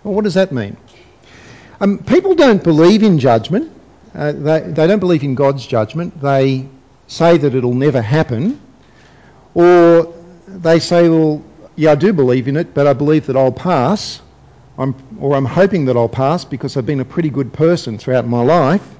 Well, 0.04 0.14
what 0.14 0.24
does 0.24 0.36
that 0.36 0.54
mean? 0.54 0.78
Um, 1.82 1.98
people 1.98 2.34
don't 2.34 2.64
believe 2.64 3.04
in 3.04 3.20
judgment. 3.20 3.70
Uh, 4.16 4.32
they, 4.32 4.62
they 4.62 4.88
don't 4.88 5.00
believe 5.00 5.24
in 5.24 5.36
God's 5.36 5.68
judgment. 5.68 6.22
They 6.22 6.70
say 7.08 7.38
that 7.38 7.54
it'll 7.54 7.74
never 7.74 8.02
happen. 8.02 8.62
Or 9.54 10.14
they 10.48 10.80
say, 10.80 11.10
well, 11.10 11.44
yeah, 11.76 11.92
I 11.92 11.96
do 11.96 12.14
believe 12.14 12.48
in 12.48 12.56
it, 12.56 12.74
but 12.74 12.88
I 12.88 12.94
believe 12.94 13.26
that 13.28 13.36
I'll 13.36 13.52
pass. 13.52 14.22
I'm, 14.78 14.96
or 15.20 15.36
I'm 15.36 15.46
hoping 15.46 15.86
that 15.86 15.98
I'll 15.98 16.08
pass 16.08 16.46
because 16.46 16.78
I've 16.78 16.86
been 16.86 17.02
a 17.02 17.06
pretty 17.06 17.30
good 17.30 17.52
person 17.52 17.98
throughout 17.98 18.26
my 18.26 18.42
life. 18.42 18.96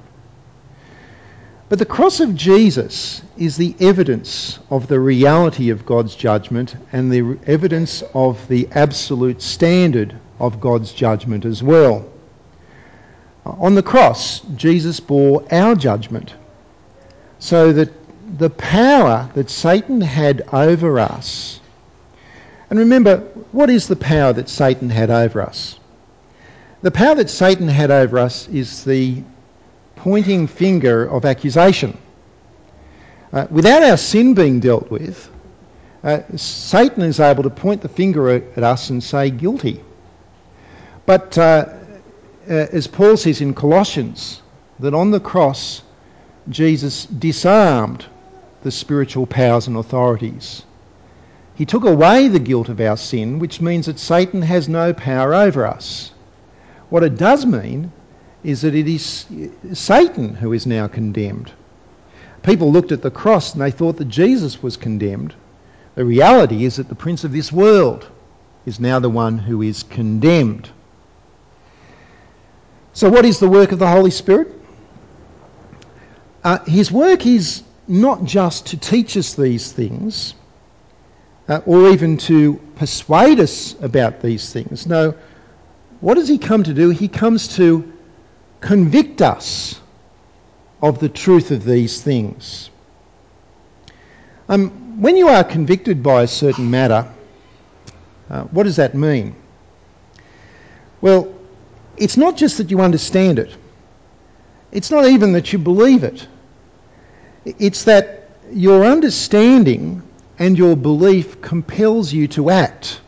But 1.70 1.78
the 1.78 1.86
cross 1.86 2.20
of 2.20 2.34
Jesus 2.34 3.22
is 3.38 3.56
the 3.56 3.74
evidence 3.80 4.58
of 4.68 4.88
the 4.88 5.00
reality 5.00 5.70
of 5.70 5.86
God's 5.86 6.14
judgment 6.14 6.76
and 6.92 7.10
the 7.10 7.38
evidence 7.46 8.02
of 8.12 8.46
the 8.48 8.68
absolute 8.72 9.40
standard 9.40 10.14
of 10.38 10.60
God's 10.60 10.92
judgment 10.92 11.46
as 11.46 11.62
well. 11.62 12.04
Uh, 13.46 13.50
on 13.52 13.74
the 13.74 13.82
cross, 13.82 14.40
Jesus 14.56 15.00
bore 15.00 15.46
our 15.50 15.74
judgment 15.74 16.34
so 17.38 17.72
that 17.72 17.90
the 18.38 18.50
power 18.50 19.30
that 19.34 19.48
Satan 19.48 20.02
had 20.02 20.42
over 20.52 20.98
us 20.98 21.60
and 22.70 22.78
remember, 22.78 23.18
what 23.50 23.68
is 23.68 23.88
the 23.88 23.96
power 23.96 24.32
that 24.32 24.48
Satan 24.48 24.90
had 24.90 25.10
over 25.10 25.42
us? 25.42 25.78
The 26.82 26.92
power 26.92 27.16
that 27.16 27.28
Satan 27.28 27.66
had 27.66 27.90
over 27.90 28.18
us 28.18 28.46
is 28.48 28.84
the 28.84 29.24
pointing 30.00 30.46
finger 30.46 31.04
of 31.04 31.24
accusation. 31.24 31.96
Uh, 33.32 33.46
without 33.50 33.82
our 33.82 33.96
sin 33.96 34.34
being 34.34 34.60
dealt 34.60 34.90
with, 34.90 35.30
uh, 36.02 36.20
Satan 36.36 37.02
is 37.02 37.20
able 37.20 37.44
to 37.44 37.50
point 37.50 37.82
the 37.82 37.88
finger 37.88 38.28
at, 38.30 38.58
us 38.62 38.90
and 38.90 39.02
say 39.02 39.30
guilty. 39.30 39.80
But 41.06 41.38
uh, 41.38 41.66
uh 42.48 42.52
as 42.52 42.86
Paul 42.86 43.16
says 43.16 43.40
in 43.40 43.54
Colossians, 43.54 44.42
that 44.78 44.94
on 44.94 45.10
the 45.10 45.20
cross, 45.20 45.82
Jesus 46.48 47.06
disarmed 47.06 48.04
the 48.62 48.70
spiritual 48.70 49.26
powers 49.26 49.66
and 49.66 49.76
authorities 49.76 50.64
he 51.60 51.66
took 51.66 51.84
away 51.84 52.28
the 52.28 52.38
guilt 52.38 52.70
of 52.70 52.80
our 52.80 52.96
sin, 52.96 53.38
which 53.38 53.60
means 53.60 53.84
that 53.84 53.98
Satan 53.98 54.40
has 54.40 54.66
no 54.66 54.94
power 54.94 55.34
over 55.34 55.66
us. 55.66 56.10
What 56.88 57.04
it 57.04 57.18
does 57.18 57.44
mean 57.44 57.92
is 58.42 58.62
that 58.62 58.74
it 58.74 58.88
is 58.88 59.26
Satan 59.72 60.34
who 60.34 60.52
is 60.52 60.66
now 60.66 60.88
condemned. 60.88 61.52
People 62.42 62.72
looked 62.72 62.92
at 62.92 63.02
the 63.02 63.10
cross 63.10 63.52
and 63.52 63.62
they 63.62 63.70
thought 63.70 63.96
that 63.98 64.08
Jesus 64.08 64.62
was 64.62 64.76
condemned. 64.76 65.34
The 65.94 66.04
reality 66.04 66.64
is 66.64 66.76
that 66.76 66.88
the 66.88 66.94
prince 66.94 67.24
of 67.24 67.32
this 67.32 67.52
world 67.52 68.08
is 68.64 68.80
now 68.80 68.98
the 68.98 69.10
one 69.10 69.38
who 69.38 69.62
is 69.62 69.82
condemned. 69.82 70.70
So, 72.92 73.10
what 73.10 73.24
is 73.24 73.38
the 73.38 73.48
work 73.48 73.72
of 73.72 73.78
the 73.78 73.88
Holy 73.88 74.10
Spirit? 74.10 74.48
Uh, 76.42 76.58
his 76.64 76.90
work 76.90 77.26
is 77.26 77.62
not 77.86 78.24
just 78.24 78.66
to 78.66 78.76
teach 78.78 79.16
us 79.16 79.34
these 79.34 79.70
things, 79.72 80.34
uh, 81.48 81.60
or 81.66 81.90
even 81.90 82.16
to 82.16 82.54
persuade 82.76 83.40
us 83.40 83.74
about 83.82 84.22
these 84.22 84.52
things. 84.52 84.86
No, 84.86 85.14
what 86.00 86.14
does 86.14 86.28
he 86.28 86.38
come 86.38 86.62
to 86.62 86.72
do? 86.72 86.90
He 86.90 87.08
comes 87.08 87.56
to 87.56 87.92
convict 88.60 89.22
us 89.22 89.80
of 90.82 90.98
the 90.98 91.08
truth 91.08 91.50
of 91.50 91.64
these 91.64 92.02
things. 92.02 92.70
Um, 94.48 95.00
when 95.00 95.16
you 95.16 95.28
are 95.28 95.44
convicted 95.44 96.02
by 96.02 96.22
a 96.22 96.26
certain 96.26 96.70
matter, 96.70 97.10
uh, 98.28 98.42
what 98.44 98.64
does 98.64 98.76
that 98.76 98.94
mean? 98.94 99.34
Well, 101.00 101.34
it's 101.96 102.16
not 102.16 102.36
just 102.36 102.58
that 102.58 102.70
you 102.70 102.80
understand 102.80 103.38
it. 103.38 103.54
It's 104.72 104.90
not 104.90 105.06
even 105.06 105.32
that 105.32 105.52
you 105.52 105.58
believe 105.58 106.04
it. 106.04 106.26
It's 107.44 107.84
that 107.84 108.30
your 108.52 108.84
understanding 108.84 110.02
and 110.38 110.56
your 110.56 110.76
belief 110.76 111.40
compels 111.40 112.12
you 112.12 112.28
to 112.28 112.50
act, 112.50 113.00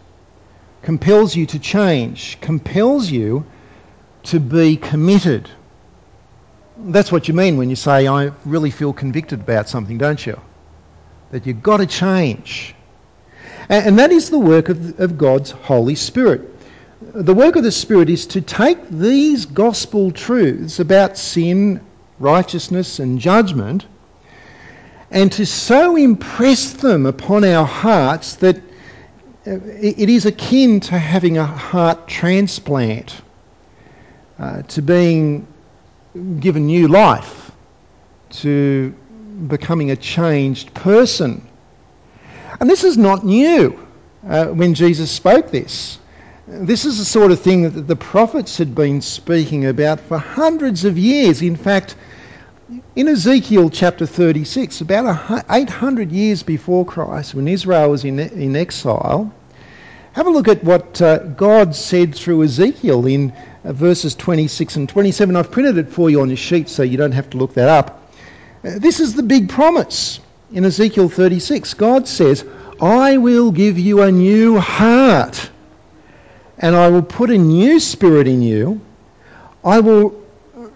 compels 0.82 1.34
you 1.34 1.46
to 1.46 1.58
change, 1.58 2.40
compels 2.40 3.10
you 3.10 3.46
to 4.24 4.40
be 4.40 4.76
committed. 4.76 5.50
That's 6.76 7.12
what 7.12 7.28
you 7.28 7.34
mean 7.34 7.56
when 7.56 7.70
you 7.70 7.76
say, 7.76 8.06
I 8.06 8.32
really 8.44 8.70
feel 8.70 8.92
convicted 8.92 9.40
about 9.40 9.68
something, 9.68 9.98
don't 9.98 10.24
you? 10.24 10.40
That 11.30 11.46
you've 11.46 11.62
got 11.62 11.78
to 11.78 11.86
change. 11.86 12.74
And 13.68 13.98
that 13.98 14.10
is 14.10 14.30
the 14.30 14.38
work 14.38 14.68
of, 14.68 15.18
God's 15.18 15.50
Holy 15.50 15.94
Spirit. 15.94 16.48
The 17.00 17.34
work 17.34 17.56
of 17.56 17.64
the 17.64 17.72
Spirit 17.72 18.10
is 18.10 18.26
to 18.28 18.40
take 18.40 18.88
these 18.88 19.46
gospel 19.46 20.10
truths 20.10 20.78
about 20.78 21.16
sin, 21.16 21.80
righteousness, 22.18 22.98
and 22.98 23.18
judgment 23.18 23.86
and 25.12 25.30
to 25.32 25.46
so 25.46 25.94
impress 25.94 26.72
them 26.72 27.04
upon 27.06 27.44
our 27.44 27.66
hearts 27.66 28.36
that 28.36 28.56
uh, 28.56 29.58
it 29.80 30.08
is 30.08 30.24
akin 30.24 30.80
to 30.80 30.98
having 30.98 31.36
a 31.36 31.44
heart 31.44 32.08
transplant, 32.08 33.20
uh, 34.42 34.60
to 34.62 34.82
being 34.82 35.46
given 36.40 36.66
new 36.66 36.88
life, 36.88 37.52
to 38.30 38.92
becoming 39.46 39.92
a 39.92 39.96
changed 39.96 40.74
person. 40.74 41.46
And 42.58 42.68
this 42.68 42.82
is 42.82 42.98
not 42.98 43.24
new 43.24 43.78
uh, 44.28 44.46
when 44.46 44.74
Jesus 44.74 45.12
spoke 45.12 45.52
this. 45.52 46.00
This 46.48 46.84
is 46.84 46.98
the 46.98 47.04
sort 47.04 47.30
of 47.30 47.40
thing 47.40 47.70
that 47.70 47.82
the 47.82 47.94
prophets 47.94 48.58
had 48.58 48.74
been 48.74 49.00
speaking 49.00 49.66
about 49.66 50.00
for 50.00 50.18
hundreds 50.18 50.84
of 50.84 50.98
years. 50.98 51.40
In 51.40 51.54
fact, 51.54 51.94
in 52.96 53.06
Ezekiel 53.06 53.70
chapter 53.70 54.06
36, 54.06 54.80
about 54.80 55.44
800 55.48 56.10
years 56.10 56.42
before 56.42 56.84
Christ, 56.84 57.36
when 57.36 57.46
Israel 57.46 57.90
was 57.90 58.04
in, 58.04 58.18
in 58.18 58.56
exile, 58.56 59.32
have 60.12 60.26
a 60.26 60.30
look 60.30 60.48
at 60.48 60.62
what 60.62 61.00
uh, 61.00 61.18
God 61.18 61.74
said 61.74 62.14
through 62.14 62.42
Ezekiel 62.42 63.06
in 63.06 63.32
uh, 63.64 63.72
verses 63.72 64.14
26 64.14 64.76
and 64.76 64.88
27. 64.88 65.36
I've 65.36 65.50
printed 65.50 65.78
it 65.78 65.88
for 65.88 66.10
you 66.10 66.20
on 66.20 66.28
your 66.28 66.36
sheet 66.36 66.68
so 66.68 66.82
you 66.82 66.96
don't 66.96 67.12
have 67.12 67.30
to 67.30 67.38
look 67.38 67.54
that 67.54 67.68
up. 67.68 68.12
Uh, 68.64 68.78
this 68.78 69.00
is 69.00 69.14
the 69.14 69.22
big 69.22 69.48
promise 69.48 70.20
in 70.52 70.64
Ezekiel 70.64 71.08
36. 71.08 71.74
God 71.74 72.06
says, 72.06 72.44
I 72.80 73.16
will 73.16 73.52
give 73.52 73.78
you 73.78 74.02
a 74.02 74.12
new 74.12 74.58
heart, 74.58 75.50
and 76.58 76.76
I 76.76 76.88
will 76.88 77.02
put 77.02 77.30
a 77.30 77.38
new 77.38 77.80
spirit 77.80 78.28
in 78.28 78.42
you. 78.42 78.80
I 79.64 79.80
will 79.80 80.22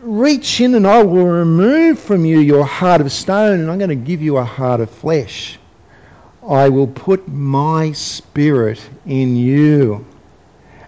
reach 0.01 0.61
in 0.61 0.75
and 0.75 0.87
I 0.87 1.03
will 1.03 1.27
remove 1.27 1.99
from 1.99 2.25
you 2.25 2.39
your 2.39 2.65
heart 2.65 3.01
of 3.01 3.11
stone 3.11 3.61
and 3.61 3.71
I'm 3.71 3.79
going 3.79 3.91
to 3.91 3.97
give 3.97 4.23
you 4.23 4.37
a 4.37 4.45
heart 4.45 4.81
of 4.81 4.91
flesh. 4.91 5.59
I 6.49 6.69
will 6.69 6.87
put 6.87 7.29
my 7.29 7.93
spirit 7.93 8.81
in 9.05 9.37
you. 9.37 10.07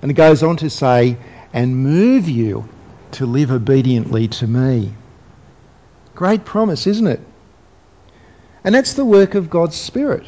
And 0.01 0.11
it 0.11 0.15
goes 0.15 0.43
on 0.43 0.57
to 0.59 0.71
say, 0.71 1.17
and 1.53 1.77
move 1.77 2.29
you 2.29 2.69
to 3.13 3.27
live 3.27 3.51
obediently 3.51 4.29
to 4.29 4.47
me. 4.47 4.93
Great 6.15 6.45
promise, 6.45 6.87
isn't 6.87 7.07
it? 7.07 7.21
And 8.63 8.75
that's 8.75 8.95
the 8.95 9.05
work 9.05 9.35
of 9.35 9.51
God's 9.51 9.77
Spirit. 9.77 10.27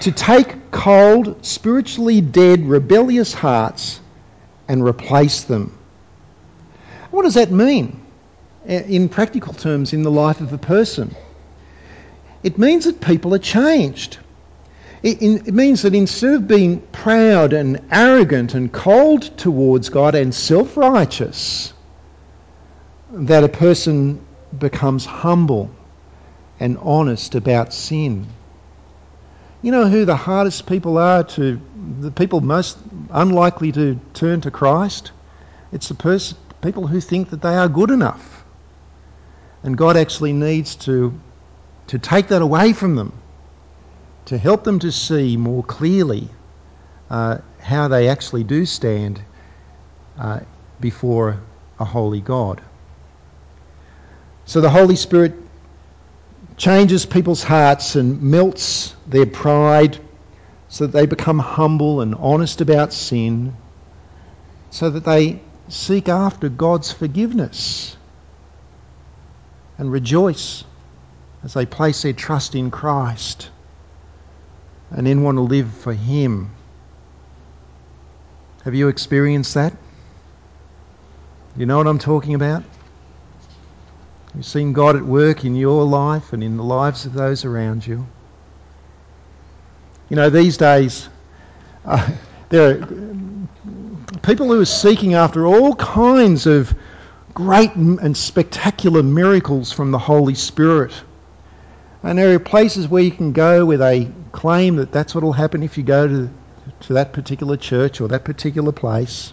To 0.00 0.12
take 0.12 0.70
cold, 0.70 1.44
spiritually 1.44 2.20
dead, 2.20 2.66
rebellious 2.66 3.32
hearts 3.32 4.00
and 4.68 4.84
replace 4.84 5.42
them. 5.42 5.76
What 7.10 7.22
does 7.22 7.34
that 7.34 7.50
mean 7.50 8.04
in 8.66 9.08
practical 9.08 9.54
terms 9.54 9.92
in 9.92 10.02
the 10.02 10.10
life 10.10 10.40
of 10.40 10.52
a 10.52 10.58
person? 10.58 11.14
It 12.44 12.58
means 12.58 12.84
that 12.84 13.00
people 13.00 13.34
are 13.34 13.38
changed. 13.38 14.18
It, 15.02 15.20
it, 15.22 15.54
means 15.54 15.82
that 15.82 15.94
instead 15.94 16.34
of 16.34 16.48
being 16.48 16.80
proud 16.92 17.52
and 17.52 17.80
arrogant 17.90 18.54
and 18.54 18.72
cold 18.72 19.22
towards 19.36 19.88
God 19.88 20.14
and 20.14 20.34
self 20.34 20.76
righteous, 20.76 21.72
that 23.10 23.44
a 23.44 23.48
person 23.48 24.24
becomes 24.56 25.04
humble 25.04 25.70
and 26.60 26.78
honest 26.78 27.34
about 27.34 27.72
sin. 27.74 28.26
You 29.62 29.72
know 29.72 29.88
who 29.88 30.04
the 30.04 30.16
hardest 30.16 30.66
people 30.66 30.98
are 30.98 31.24
to, 31.24 31.60
the 32.00 32.10
people 32.10 32.42
most 32.42 32.76
unlikely 33.10 33.72
to 33.72 33.98
turn 34.12 34.42
to 34.42 34.50
Christ? 34.50 35.12
It's 35.72 35.88
the 35.88 35.94
pers- 35.94 36.34
people 36.60 36.86
who 36.86 37.00
think 37.00 37.30
that 37.30 37.40
they 37.40 37.56
are 37.56 37.68
good 37.68 37.90
enough. 37.90 38.44
And 39.62 39.76
God 39.76 39.96
actually 39.96 40.34
needs 40.34 40.76
to, 40.86 41.18
to 41.88 41.98
take 41.98 42.28
that 42.28 42.42
away 42.42 42.72
from 42.72 42.96
them, 42.96 43.12
to 44.26 44.38
help 44.38 44.64
them 44.64 44.78
to 44.78 44.90
see 44.90 45.36
more 45.36 45.62
clearly 45.62 46.28
uh, 47.10 47.38
how 47.60 47.88
they 47.88 48.08
actually 48.08 48.44
do 48.44 48.64
stand 48.64 49.22
uh, 50.18 50.40
before 50.80 51.40
a 51.78 51.84
holy 51.84 52.20
God. 52.20 52.62
So 54.46 54.60
the 54.60 54.70
Holy 54.70 54.96
Spirit 54.96 55.34
changes 56.56 57.06
people's 57.06 57.42
hearts 57.42 57.96
and 57.96 58.22
melts 58.22 58.94
their 59.06 59.26
pride 59.26 59.98
so 60.68 60.86
that 60.86 60.92
they 60.92 61.06
become 61.06 61.38
humble 61.38 62.00
and 62.00 62.14
honest 62.14 62.60
about 62.60 62.92
sin, 62.92 63.56
so 64.70 64.90
that 64.90 65.04
they 65.04 65.40
seek 65.68 66.08
after 66.08 66.48
God's 66.48 66.92
forgiveness 66.92 67.96
and 69.78 69.90
rejoice 69.90 70.64
as 71.44 71.52
they 71.52 71.66
place 71.66 72.02
their 72.02 72.14
trust 72.14 72.54
in 72.54 72.70
Christ 72.70 73.50
and 74.90 75.06
then 75.06 75.22
want 75.22 75.36
to 75.36 75.42
live 75.42 75.70
for 75.70 75.92
Him. 75.92 76.50
Have 78.64 78.74
you 78.74 78.88
experienced 78.88 79.54
that? 79.54 79.74
You 81.56 81.66
know 81.66 81.76
what 81.76 81.86
I'm 81.86 81.98
talking 81.98 82.34
about? 82.34 82.64
You've 84.34 84.46
seen 84.46 84.72
God 84.72 84.96
at 84.96 85.04
work 85.04 85.44
in 85.44 85.54
your 85.54 85.84
life 85.84 86.32
and 86.32 86.42
in 86.42 86.56
the 86.56 86.64
lives 86.64 87.06
of 87.06 87.12
those 87.12 87.44
around 87.44 87.86
you. 87.86 88.06
You 90.08 90.16
know, 90.16 90.30
these 90.30 90.56
days, 90.56 91.08
uh, 91.84 92.10
there 92.48 92.70
are 92.70 92.88
people 94.22 94.46
who 94.46 94.60
are 94.60 94.64
seeking 94.66 95.14
after 95.14 95.46
all 95.46 95.74
kinds 95.74 96.46
of 96.46 96.74
great 97.34 97.74
and 97.74 98.16
spectacular 98.16 99.02
miracles 99.02 99.72
from 99.72 99.90
the 99.90 99.98
Holy 99.98 100.34
Spirit. 100.34 100.92
And 102.04 102.18
there 102.18 102.34
are 102.34 102.38
places 102.38 102.86
where 102.86 103.02
you 103.02 103.10
can 103.10 103.32
go 103.32 103.64
where 103.64 103.78
they 103.78 104.10
claim 104.30 104.76
that 104.76 104.92
that's 104.92 105.14
what 105.14 105.24
will 105.24 105.32
happen 105.32 105.62
if 105.62 105.78
you 105.78 105.82
go 105.82 106.06
to, 106.06 106.30
to 106.80 106.92
that 106.92 107.14
particular 107.14 107.56
church 107.56 107.98
or 107.98 108.08
that 108.08 108.24
particular 108.24 108.72
place. 108.72 109.32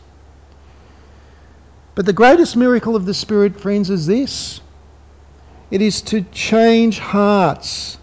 But 1.96 2.06
the 2.06 2.14
greatest 2.14 2.56
miracle 2.56 2.96
of 2.96 3.06
the 3.06 3.14
Spirit, 3.14 3.60
friends, 3.60 3.90
is 3.90 4.08
this 4.08 4.62
it 5.70 5.82
is 5.82 6.02
to 6.04 6.22
change 6.22 6.98
hearts. 7.00 7.98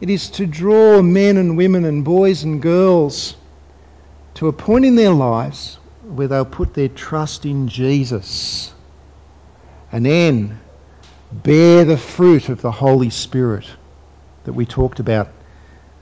It 0.00 0.10
is 0.10 0.28
to 0.30 0.46
draw 0.46 1.02
men 1.02 1.36
and 1.36 1.56
women 1.56 1.84
and 1.84 2.04
boys 2.04 2.42
and 2.42 2.60
girls 2.60 3.36
to 4.34 4.48
a 4.48 4.52
point 4.52 4.86
in 4.86 4.96
their 4.96 5.12
lives 5.12 5.76
where 6.02 6.26
they'll 6.26 6.44
put 6.44 6.74
their 6.74 6.88
trust 6.88 7.46
in 7.46 7.68
Jesus 7.68 8.72
and 9.92 10.04
then 10.04 10.58
bear 11.30 11.84
the 11.84 11.98
fruit 11.98 12.48
of 12.48 12.60
the 12.60 12.72
Holy 12.72 13.10
Spirit 13.10 13.66
that 14.44 14.52
we 14.52 14.66
talked 14.66 15.00
about 15.00 15.28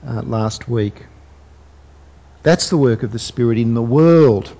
uh, 0.07 0.21
last 0.21 0.67
week. 0.67 1.05
That's 2.43 2.69
the 2.69 2.77
work 2.77 3.03
of 3.03 3.11
the 3.11 3.19
Spirit 3.19 3.57
in 3.57 3.73
the 3.73 3.81
world. 3.81 4.55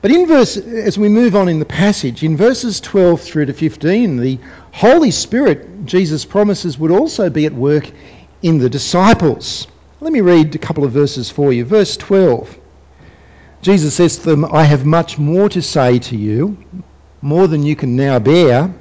But 0.00 0.10
in 0.10 0.26
verse, 0.26 0.56
as 0.56 0.98
we 0.98 1.08
move 1.08 1.34
on 1.34 1.48
in 1.48 1.58
the 1.58 1.64
passage, 1.64 2.22
in 2.22 2.36
verses 2.36 2.78
12 2.80 3.22
through 3.22 3.46
to 3.46 3.54
15, 3.54 4.18
the 4.18 4.38
Holy 4.70 5.10
Spirit, 5.10 5.86
Jesus 5.86 6.24
promises, 6.26 6.78
would 6.78 6.90
also 6.90 7.30
be 7.30 7.46
at 7.46 7.54
work 7.54 7.90
in 8.42 8.58
the 8.58 8.68
disciples. 8.68 9.66
Let 10.00 10.12
me 10.12 10.20
read 10.20 10.54
a 10.54 10.58
couple 10.58 10.84
of 10.84 10.92
verses 10.92 11.30
for 11.30 11.52
you. 11.54 11.64
Verse 11.64 11.96
12. 11.96 12.58
Jesus 13.62 13.94
says 13.94 14.18
to 14.18 14.26
them, 14.26 14.44
I 14.44 14.64
have 14.64 14.84
much 14.84 15.18
more 15.18 15.48
to 15.48 15.62
say 15.62 15.98
to 16.00 16.16
you, 16.16 16.58
more 17.22 17.48
than 17.48 17.62
you 17.62 17.74
can 17.74 17.96
now 17.96 18.18
bear. 18.18 18.74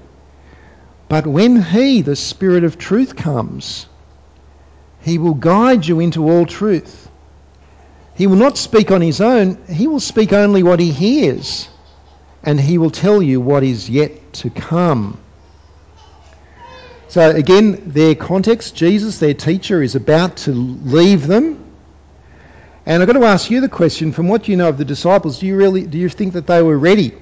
But 1.14 1.28
when 1.28 1.62
He, 1.62 2.02
the 2.02 2.16
Spirit 2.16 2.64
of 2.64 2.80
truth, 2.80 3.16
comes, 3.16 3.86
He 5.04 5.20
will 5.20 5.36
guide 5.36 5.86
you 5.86 6.00
into 6.00 6.28
all 6.28 6.48
truth. 6.48 7.08
He 8.16 8.26
will 8.26 8.38
not 8.38 8.58
speak 8.58 8.90
on 8.90 9.00
his 9.02 9.22
own, 9.22 9.60
he 9.70 9.86
will 9.86 10.00
speak 10.00 10.34
only 10.34 10.64
what 10.64 10.80
he 10.80 10.92
hears, 10.92 11.70
and 12.44 12.60
he 12.60 12.80
will 12.80 12.90
tell 12.90 13.22
you 13.22 13.40
what 13.40 13.62
is 13.62 13.88
yet 13.92 14.34
to 14.42 14.50
come. 14.50 15.20
So, 17.10 17.30
again, 17.30 17.92
their 17.92 18.16
context 18.16 18.76
Jesus, 18.76 19.20
their 19.20 19.36
teacher, 19.36 19.84
is 19.84 19.94
about 19.94 20.38
to 20.38 20.52
leave 20.52 21.28
them. 21.28 21.64
And 22.88 23.04
I've 23.04 23.08
got 23.08 23.20
to 23.20 23.26
ask 23.26 23.52
you 23.52 23.62
the 23.62 23.70
question 23.70 24.14
from 24.14 24.30
what 24.30 24.48
you 24.48 24.58
know 24.58 24.70
of 24.70 24.80
the 24.80 24.86
disciples, 24.86 25.38
do 25.38 25.46
you, 25.46 25.58
really, 25.58 25.86
do 25.86 26.00
you 26.00 26.10
think 26.10 26.34
that 26.34 26.48
they 26.48 26.64
were 26.64 26.80
ready? 26.80 27.14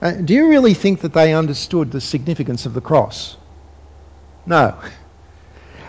Uh, 0.00 0.12
do 0.12 0.32
you 0.32 0.48
really 0.48 0.74
think 0.74 1.00
that 1.00 1.12
they 1.12 1.34
understood 1.34 1.90
the 1.90 2.00
significance 2.00 2.64
of 2.64 2.72
the 2.72 2.80
cross? 2.80 3.36
No. 4.46 4.74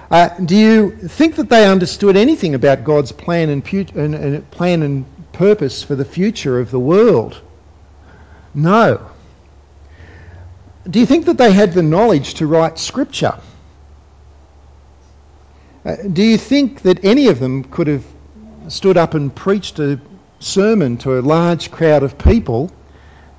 Uh, 0.10 0.28
do 0.44 0.58
you 0.58 0.92
think 0.92 1.38
that 1.38 1.50
they 1.50 1.66
understood 1.66 2.18
anything 2.18 2.54
about 2.54 2.84
God's 2.84 3.14
plan 3.14 3.50
and, 3.50 3.66
and, 3.96 4.16
and 4.16 4.52
plan 4.52 4.84
and 4.84 5.06
purpose 5.32 5.84
for 5.84 5.96
the 5.96 6.04
future 6.04 6.60
of 6.60 6.72
the 6.72 6.80
world? 6.80 7.40
No. 8.54 9.10
Do 10.90 11.00
you 11.00 11.06
think 11.06 11.26
that 11.26 11.38
they 11.38 11.54
had 11.54 11.74
the 11.74 11.84
knowledge 11.84 12.34
to 12.36 12.48
write 12.48 12.78
scripture? 12.78 13.40
Uh, 15.86 15.96
do 16.12 16.22
you 16.22 16.38
think 16.38 16.82
that 16.82 17.06
any 17.06 17.28
of 17.28 17.40
them 17.40 17.64
could 17.64 17.88
have 17.88 18.06
stood 18.68 18.98
up 18.98 19.14
and 19.14 19.34
preached 19.34 19.80
a 19.80 20.02
sermon 20.40 20.98
to 20.98 21.18
a 21.18 21.22
large 21.22 21.72
crowd 21.72 22.04
of 22.04 22.18
people 22.18 22.70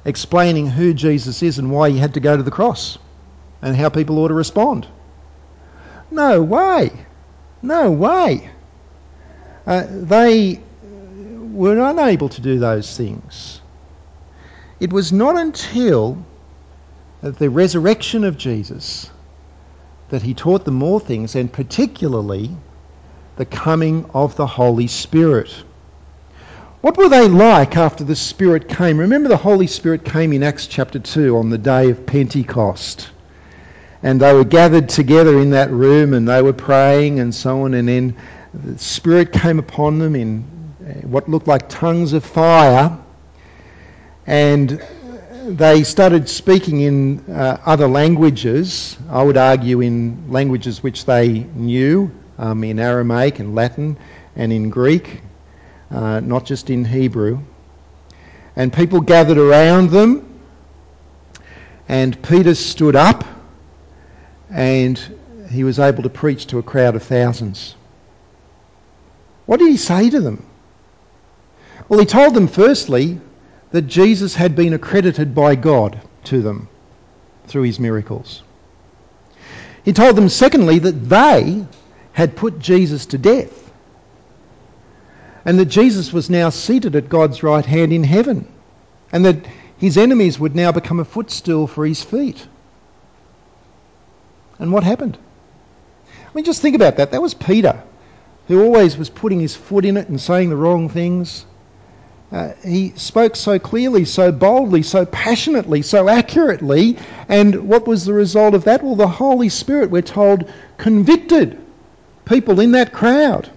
explaining 0.04 0.66
who 0.66 0.94
Jesus 0.94 1.42
is 1.42 1.58
and 1.58 1.70
why 1.70 1.90
he 1.90 1.98
had 1.98 2.14
to 2.14 2.20
go 2.20 2.36
to 2.36 2.42
the 2.42 2.50
cross 2.50 2.98
and 3.60 3.76
how 3.76 3.88
people 3.88 4.18
ought 4.18 4.28
to 4.28 4.34
respond? 4.34 4.86
No 6.10 6.42
way. 6.42 6.90
No 7.62 7.90
way. 7.90 8.50
Uh, 9.66 9.86
they 9.88 10.60
were 11.52 11.78
unable 11.78 12.28
to 12.28 12.40
do 12.40 12.58
those 12.58 12.96
things. 12.96 13.60
It 14.80 14.92
was 14.92 15.12
not 15.12 15.36
until 15.36 16.24
the 17.22 17.48
resurrection 17.48 18.24
of 18.24 18.36
Jesus 18.36 19.08
that 20.08 20.22
he 20.22 20.34
taught 20.34 20.64
them 20.64 20.74
more 20.74 21.00
things, 21.00 21.36
and 21.36 21.50
particularly 21.50 22.50
the 23.36 23.46
coming 23.46 24.10
of 24.12 24.36
the 24.36 24.46
Holy 24.46 24.88
Spirit. 24.88 25.54
What 26.82 26.96
were 26.96 27.08
they 27.08 27.28
like 27.28 27.76
after 27.76 28.02
the 28.02 28.16
Spirit 28.16 28.68
came? 28.68 28.98
Remember, 28.98 29.28
the 29.28 29.36
Holy 29.36 29.68
Spirit 29.68 30.04
came 30.04 30.32
in 30.32 30.42
Acts 30.42 30.66
chapter 30.66 30.98
2 30.98 31.36
on 31.36 31.48
the 31.48 31.56
day 31.56 31.90
of 31.90 32.06
Pentecost. 32.06 33.08
And 34.02 34.20
they 34.20 34.34
were 34.34 34.42
gathered 34.42 34.88
together 34.88 35.38
in 35.38 35.50
that 35.50 35.70
room 35.70 36.12
and 36.12 36.26
they 36.26 36.42
were 36.42 36.52
praying 36.52 37.20
and 37.20 37.32
so 37.32 37.62
on. 37.62 37.74
And 37.74 37.86
then 37.86 38.16
the 38.52 38.76
spirit 38.80 39.32
came 39.32 39.60
upon 39.60 40.00
them 40.00 40.16
in 40.16 40.44
uh, 40.84 41.06
what 41.06 41.28
looked 41.28 41.46
like 41.46 41.68
tongues 41.68 42.14
of 42.14 42.24
fire. 42.24 42.98
And 44.26 44.84
they 45.46 45.84
started 45.84 46.28
speaking 46.28 46.80
in 46.80 47.20
uh, 47.30 47.62
other 47.64 47.86
languages. 47.86 48.98
I 49.08 49.22
would 49.22 49.36
argue 49.36 49.82
in 49.82 50.32
languages 50.32 50.82
which 50.82 51.04
they 51.04 51.44
knew 51.54 52.10
um, 52.38 52.64
in 52.64 52.80
aramaic 52.80 53.38
and 53.38 53.54
latin 53.54 53.98
and 54.34 54.52
in 54.52 54.68
greek 54.68 55.20
uh, 55.92 56.20
not 56.20 56.44
just 56.44 56.70
in 56.70 56.84
hebrew 56.84 57.40
and 58.56 58.72
people 58.72 59.00
gathered 59.00 59.38
around 59.38 59.90
them 59.90 60.40
and 61.88 62.20
peter 62.22 62.54
stood 62.54 62.96
up 62.96 63.24
and 64.50 64.98
he 65.52 65.64
was 65.64 65.78
able 65.78 66.02
to 66.02 66.08
preach 66.08 66.46
to 66.48 66.58
a 66.58 66.62
crowd 66.62 66.96
of 66.96 67.02
thousands. 67.02 67.74
What 69.46 69.58
did 69.58 69.68
he 69.68 69.76
say 69.76 70.10
to 70.10 70.20
them? 70.20 70.46
Well, 71.88 72.00
he 72.00 72.06
told 72.06 72.34
them 72.34 72.48
firstly 72.48 73.20
that 73.70 73.82
Jesus 73.82 74.34
had 74.34 74.56
been 74.56 74.72
accredited 74.72 75.34
by 75.34 75.54
God 75.54 76.00
to 76.24 76.42
them 76.42 76.68
through 77.46 77.62
his 77.62 77.80
miracles. 77.80 78.42
He 79.84 79.92
told 79.92 80.16
them, 80.16 80.28
secondly, 80.28 80.78
that 80.78 81.08
they 81.08 81.66
had 82.12 82.36
put 82.36 82.58
Jesus 82.58 83.06
to 83.06 83.18
death 83.18 83.71
and 85.44 85.58
that 85.58 85.66
Jesus 85.66 86.12
was 86.12 86.30
now 86.30 86.50
seated 86.50 86.96
at 86.96 87.08
God's 87.08 87.42
right 87.42 87.64
hand 87.64 87.92
in 87.92 88.04
heaven 88.04 88.46
and 89.12 89.24
that 89.24 89.46
his 89.78 89.98
enemies 89.98 90.38
would 90.38 90.54
now 90.54 90.72
become 90.72 91.00
a 91.00 91.04
footstool 91.04 91.66
for 91.66 91.84
his 91.84 92.02
feet. 92.02 92.46
And 94.58 94.72
what 94.72 94.84
happened? 94.84 95.18
I 96.08 96.34
mean, 96.34 96.44
just 96.44 96.62
think 96.62 96.76
about 96.76 96.96
that. 96.96 97.10
That 97.10 97.20
was 97.20 97.34
Peter, 97.34 97.82
who 98.48 98.62
always 98.62 98.96
was 98.96 99.10
putting 99.10 99.40
his 99.40 99.54
foot 99.54 99.84
in 99.84 99.96
it 99.96 100.08
and 100.08 100.20
saying 100.20 100.50
the 100.50 100.56
wrong 100.56 100.88
things. 100.88 101.44
Uh, 102.30 102.52
he 102.64 102.92
spoke 102.96 103.36
so 103.36 103.58
clearly, 103.58 104.06
so 104.06 104.32
boldly, 104.32 104.82
so 104.82 105.04
passionately, 105.04 105.82
so 105.82 106.08
accurately. 106.08 106.96
And 107.28 107.68
what 107.68 107.86
was 107.86 108.06
the 108.06 108.14
result 108.14 108.54
of 108.54 108.64
that? 108.64 108.82
Well, 108.82 108.96
the 108.96 109.06
Holy 109.06 109.50
Spirit, 109.50 109.90
we're 109.90 110.00
told, 110.00 110.50
convicted 110.78 111.60
people 112.24 112.60
in 112.60 112.72
that 112.72 112.92
crowd, 112.92 113.50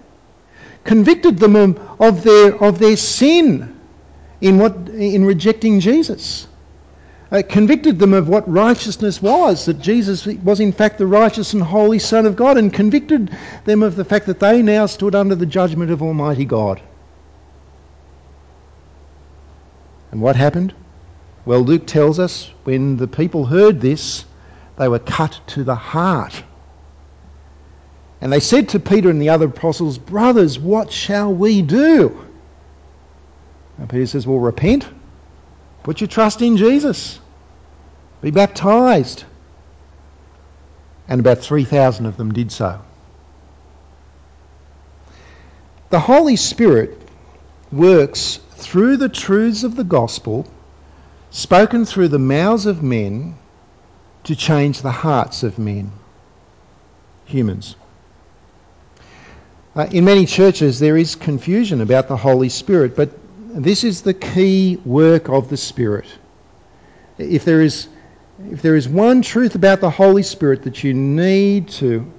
convicted 0.86 1.38
them 1.38 1.56
of 2.00 2.22
their, 2.22 2.54
of 2.62 2.78
their 2.78 2.96
sin 2.96 3.78
in, 4.40 4.58
what, 4.58 4.88
in 4.88 5.24
rejecting 5.24 5.80
Jesus. 5.80 6.46
Uh, 7.30 7.42
convicted 7.46 7.98
them 7.98 8.12
of 8.12 8.28
what 8.28 8.48
righteousness 8.48 9.20
was, 9.20 9.66
that 9.66 9.80
Jesus 9.80 10.26
was 10.26 10.60
in 10.60 10.72
fact 10.72 10.98
the 10.98 11.06
righteous 11.06 11.54
and 11.54 11.62
holy 11.62 11.98
Son 11.98 12.24
of 12.24 12.36
God, 12.36 12.56
and 12.56 12.72
convicted 12.72 13.36
them 13.64 13.82
of 13.82 13.96
the 13.96 14.04
fact 14.04 14.26
that 14.26 14.38
they 14.38 14.62
now 14.62 14.86
stood 14.86 15.16
under 15.16 15.34
the 15.34 15.46
judgment 15.46 15.90
of 15.90 16.02
Almighty 16.02 16.44
God. 16.44 16.80
And 20.12 20.20
what 20.20 20.36
happened? 20.36 20.72
Well, 21.44 21.60
Luke 21.60 21.86
tells 21.86 22.20
us 22.20 22.50
when 22.62 22.96
the 22.96 23.08
people 23.08 23.44
heard 23.44 23.80
this, 23.80 24.24
they 24.78 24.88
were 24.88 25.00
cut 25.00 25.40
to 25.48 25.64
the 25.64 25.74
heart. 25.74 26.42
And 28.20 28.32
they 28.32 28.40
said 28.40 28.70
to 28.70 28.80
Peter 28.80 29.10
and 29.10 29.20
the 29.20 29.28
other 29.30 29.46
apostles, 29.46 29.98
Brothers, 29.98 30.58
what 30.58 30.90
shall 30.90 31.32
we 31.32 31.62
do? 31.62 32.24
And 33.78 33.88
Peter 33.88 34.06
says, 34.06 34.26
Well, 34.26 34.38
repent. 34.38 34.88
Put 35.82 36.00
your 36.00 36.08
trust 36.08 36.42
in 36.42 36.56
Jesus. 36.56 37.20
Be 38.22 38.30
baptized. 38.30 39.24
And 41.08 41.20
about 41.20 41.38
3,000 41.38 42.06
of 42.06 42.16
them 42.16 42.32
did 42.32 42.50
so. 42.50 42.80
The 45.90 46.00
Holy 46.00 46.36
Spirit 46.36 47.00
works 47.70 48.40
through 48.56 48.96
the 48.96 49.08
truths 49.08 49.62
of 49.62 49.76
the 49.76 49.84
gospel, 49.84 50.48
spoken 51.30 51.84
through 51.84 52.08
the 52.08 52.18
mouths 52.18 52.66
of 52.66 52.82
men, 52.82 53.38
to 54.24 54.34
change 54.34 54.82
the 54.82 54.90
hearts 54.90 55.44
of 55.44 55.56
men, 55.56 55.92
humans. 57.26 57.76
Uh, 59.76 59.86
in 59.90 60.06
many 60.06 60.24
churches, 60.24 60.78
there 60.78 60.96
is 60.96 61.16
confusion 61.16 61.82
about 61.82 62.08
the 62.08 62.16
Holy 62.16 62.48
Spirit, 62.48 62.96
but 62.96 63.10
this 63.38 63.84
is 63.84 64.00
the 64.00 64.14
key 64.14 64.80
work 64.86 65.28
of 65.28 65.50
the 65.50 65.56
Spirit. 65.58 66.06
If 67.18 67.44
there 67.44 67.60
is, 67.60 67.86
if 68.50 68.62
there 68.62 68.74
is 68.74 68.88
one 68.88 69.20
truth 69.20 69.54
about 69.54 69.82
the 69.82 69.90
Holy 69.90 70.22
Spirit 70.22 70.62
that 70.62 70.82
you 70.82 70.94
need 70.94 71.68
to 71.68 72.10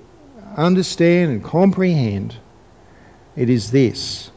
understand 0.56 1.32
and 1.32 1.44
comprehend, 1.44 2.36
it 3.36 3.50
is 3.50 3.72
this 3.72 4.30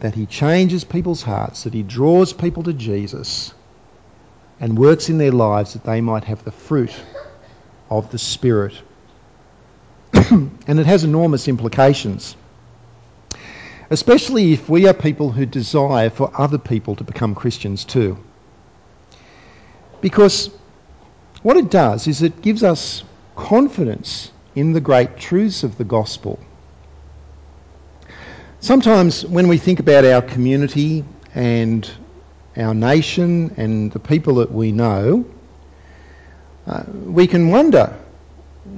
that 0.00 0.14
he 0.14 0.26
changes 0.26 0.82
people's 0.82 1.22
hearts, 1.22 1.64
that 1.64 1.74
he 1.74 1.82
draws 1.82 2.32
people 2.32 2.62
to 2.64 2.72
Jesus 2.72 3.54
and 4.58 4.76
works 4.76 5.10
in 5.10 5.18
their 5.18 5.30
lives 5.30 5.74
that 5.74 5.84
they 5.84 6.00
might 6.00 6.24
have 6.24 6.42
the 6.42 6.50
fruit 6.50 6.92
of 7.90 8.10
the 8.10 8.18
Spirit. 8.18 8.74
and 10.12 10.80
it 10.80 10.86
has 10.86 11.04
enormous 11.04 11.46
implications, 11.46 12.34
especially 13.92 14.52
if 14.52 14.68
we 14.68 14.88
are 14.88 14.94
people 14.94 15.30
who 15.30 15.46
desire 15.46 16.10
for 16.10 16.30
other 16.36 16.58
people 16.58 16.96
to 16.96 17.04
become 17.04 17.34
Christians 17.34 17.84
too. 17.84 18.16
Because 20.00 20.50
what 21.42 21.56
it 21.56 21.70
does 21.70 22.08
is 22.08 22.22
it 22.22 22.42
gives 22.42 22.62
us 22.62 23.04
confidence 23.36 24.32
in 24.54 24.72
the 24.72 24.80
great 24.80 25.16
truths 25.16 25.62
of 25.62 25.78
the 25.78 25.84
gospel 25.84 26.38
Sometimes 28.62 29.26
when 29.26 29.48
we 29.48 29.58
think 29.58 29.80
about 29.80 30.04
our 30.04 30.22
community 30.22 31.04
and 31.34 31.90
our 32.56 32.74
nation 32.74 33.52
and 33.56 33.90
the 33.90 33.98
people 33.98 34.36
that 34.36 34.52
we 34.52 34.70
know, 34.70 35.24
uh, 36.68 36.84
we 36.92 37.26
can 37.26 37.48
wonder 37.48 37.98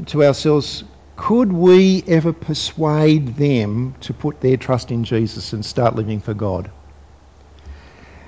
to 0.07 0.25
ourselves, 0.25 0.85
could 1.17 1.53
we 1.53 2.03
ever 2.07 2.33
persuade 2.33 3.37
them 3.37 3.95
to 4.01 4.13
put 4.13 4.41
their 4.41 4.57
trust 4.57 4.91
in 4.91 5.05
Jesus 5.05 5.53
and 5.53 5.65
start 5.65 5.95
living 5.95 6.21
for 6.21 6.35
God? 6.35 6.71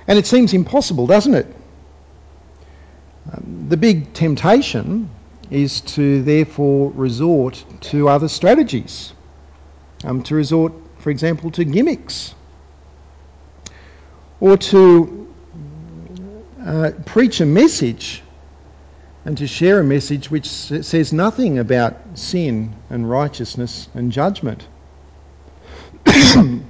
And 0.07 0.17
it 0.17 0.25
seems 0.25 0.53
impossible, 0.53 1.07
doesn't 1.07 1.33
it? 1.33 1.55
Um, 3.31 3.65
the 3.67 3.77
big 3.77 4.13
temptation 4.13 5.09
is 5.51 5.81
to 5.81 6.23
therefore 6.23 6.91
resort 6.91 7.63
to 7.81 8.07
other 8.07 8.27
strategies, 8.27 9.13
um, 10.03 10.23
to 10.23 10.35
resort 10.35 10.73
for 10.99 11.11
example, 11.11 11.51
to 11.51 11.63
gimmicks 11.63 12.35
or 14.39 14.57
to 14.57 15.33
uh, 16.61 16.91
preach 17.05 17.39
a 17.39 17.45
message 17.45 18.21
and 19.27 19.37
to 19.39 19.45
share 19.45 19.81
a 19.81 19.83
message 19.83 20.31
which 20.31 20.47
says 20.47 21.11
nothing 21.11 21.59
about 21.59 21.97
sin 22.13 22.73
and 22.89 23.09
righteousness 23.09 23.89
and 23.93 24.09
judgment. 24.09 24.65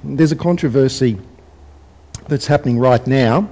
There's 0.02 0.32
a 0.32 0.36
controversy 0.36 1.20
that's 2.26 2.48
happening 2.48 2.80
right 2.80 3.06
now 3.06 3.48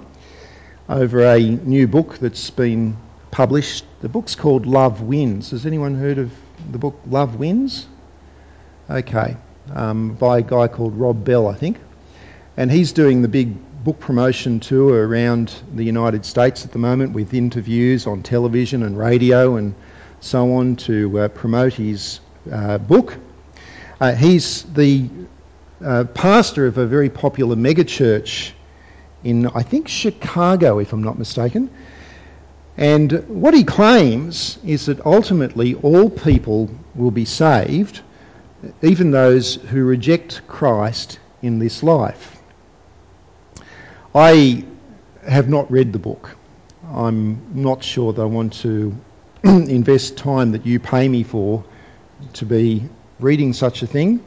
over 0.88 1.24
a 1.24 1.38
new 1.38 1.86
book 1.86 2.18
that's 2.18 2.50
been 2.50 2.96
published. 3.30 3.84
The 4.00 4.08
book's 4.08 4.34
called 4.34 4.66
Love 4.66 5.02
Wins. 5.02 5.52
Has 5.52 5.66
anyone 5.66 5.94
heard 5.94 6.18
of 6.18 6.32
the 6.72 6.78
book 6.78 7.00
Love 7.06 7.36
Wins? 7.36 7.86
Okay 8.90 9.36
um, 9.72 10.14
by 10.14 10.38
a 10.38 10.42
guy 10.42 10.66
called 10.66 10.96
Rob 10.96 11.24
Bell, 11.24 11.46
I 11.46 11.54
think. 11.54 11.78
And 12.56 12.72
he's 12.72 12.90
doing 12.90 13.22
the 13.22 13.28
big 13.28 13.54
book 13.86 14.00
promotion 14.00 14.58
tour 14.58 15.06
around 15.06 15.62
the 15.76 15.84
United 15.84 16.24
States 16.24 16.64
at 16.64 16.72
the 16.72 16.78
moment 16.78 17.12
with 17.12 17.32
interviews 17.32 18.04
on 18.08 18.20
television 18.20 18.82
and 18.82 18.98
radio 18.98 19.54
and 19.54 19.72
so 20.18 20.54
on 20.54 20.74
to 20.74 21.16
uh, 21.20 21.28
promote 21.28 21.72
his 21.72 22.18
uh, 22.50 22.78
book. 22.78 23.16
Uh, 24.00 24.12
he's 24.12 24.64
the 24.74 25.08
uh, 25.84 26.02
pastor 26.02 26.66
of 26.66 26.78
a 26.78 26.84
very 26.84 27.08
popular 27.08 27.54
megachurch 27.54 28.50
in, 29.22 29.46
I 29.54 29.62
think, 29.62 29.86
Chicago, 29.86 30.80
if 30.80 30.92
I'm 30.92 31.04
not 31.04 31.16
mistaken. 31.16 31.70
And 32.76 33.12
what 33.28 33.54
he 33.54 33.62
claims 33.62 34.58
is 34.64 34.86
that 34.86 34.98
ultimately 35.06 35.76
all 35.76 36.10
people 36.10 36.68
will 36.96 37.12
be 37.12 37.24
saved 37.24 38.00
even 38.82 39.12
those 39.12 39.54
who 39.54 39.84
reject 39.84 40.44
Christ 40.48 41.20
in 41.40 41.60
this 41.60 41.84
life. 41.84 42.35
I 44.16 44.64
have 45.28 45.50
not 45.50 45.70
read 45.70 45.92
the 45.92 45.98
book. 45.98 46.34
I'm 46.90 47.38
not 47.52 47.84
sure 47.84 48.14
that 48.14 48.22
I 48.22 48.24
want 48.24 48.54
to 48.62 48.96
invest 49.44 50.16
time 50.16 50.52
that 50.52 50.64
you 50.64 50.80
pay 50.80 51.06
me 51.06 51.22
for 51.22 51.62
to 52.32 52.46
be 52.46 52.88
reading 53.20 53.52
such 53.52 53.82
a 53.82 53.86
thing. 53.86 54.24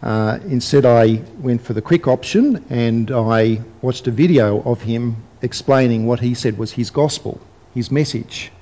Uh, 0.00 0.38
instead, 0.46 0.86
I 0.86 1.22
went 1.40 1.60
for 1.60 1.72
the 1.72 1.82
quick 1.82 2.06
option 2.06 2.64
and 2.70 3.10
I 3.10 3.62
watched 3.82 4.06
a 4.06 4.12
video 4.12 4.62
of 4.62 4.80
him 4.80 5.16
explaining 5.42 6.06
what 6.06 6.20
he 6.20 6.34
said 6.34 6.56
was 6.56 6.70
his 6.70 6.90
gospel, 6.90 7.40
his 7.74 7.90
message. 7.90 8.52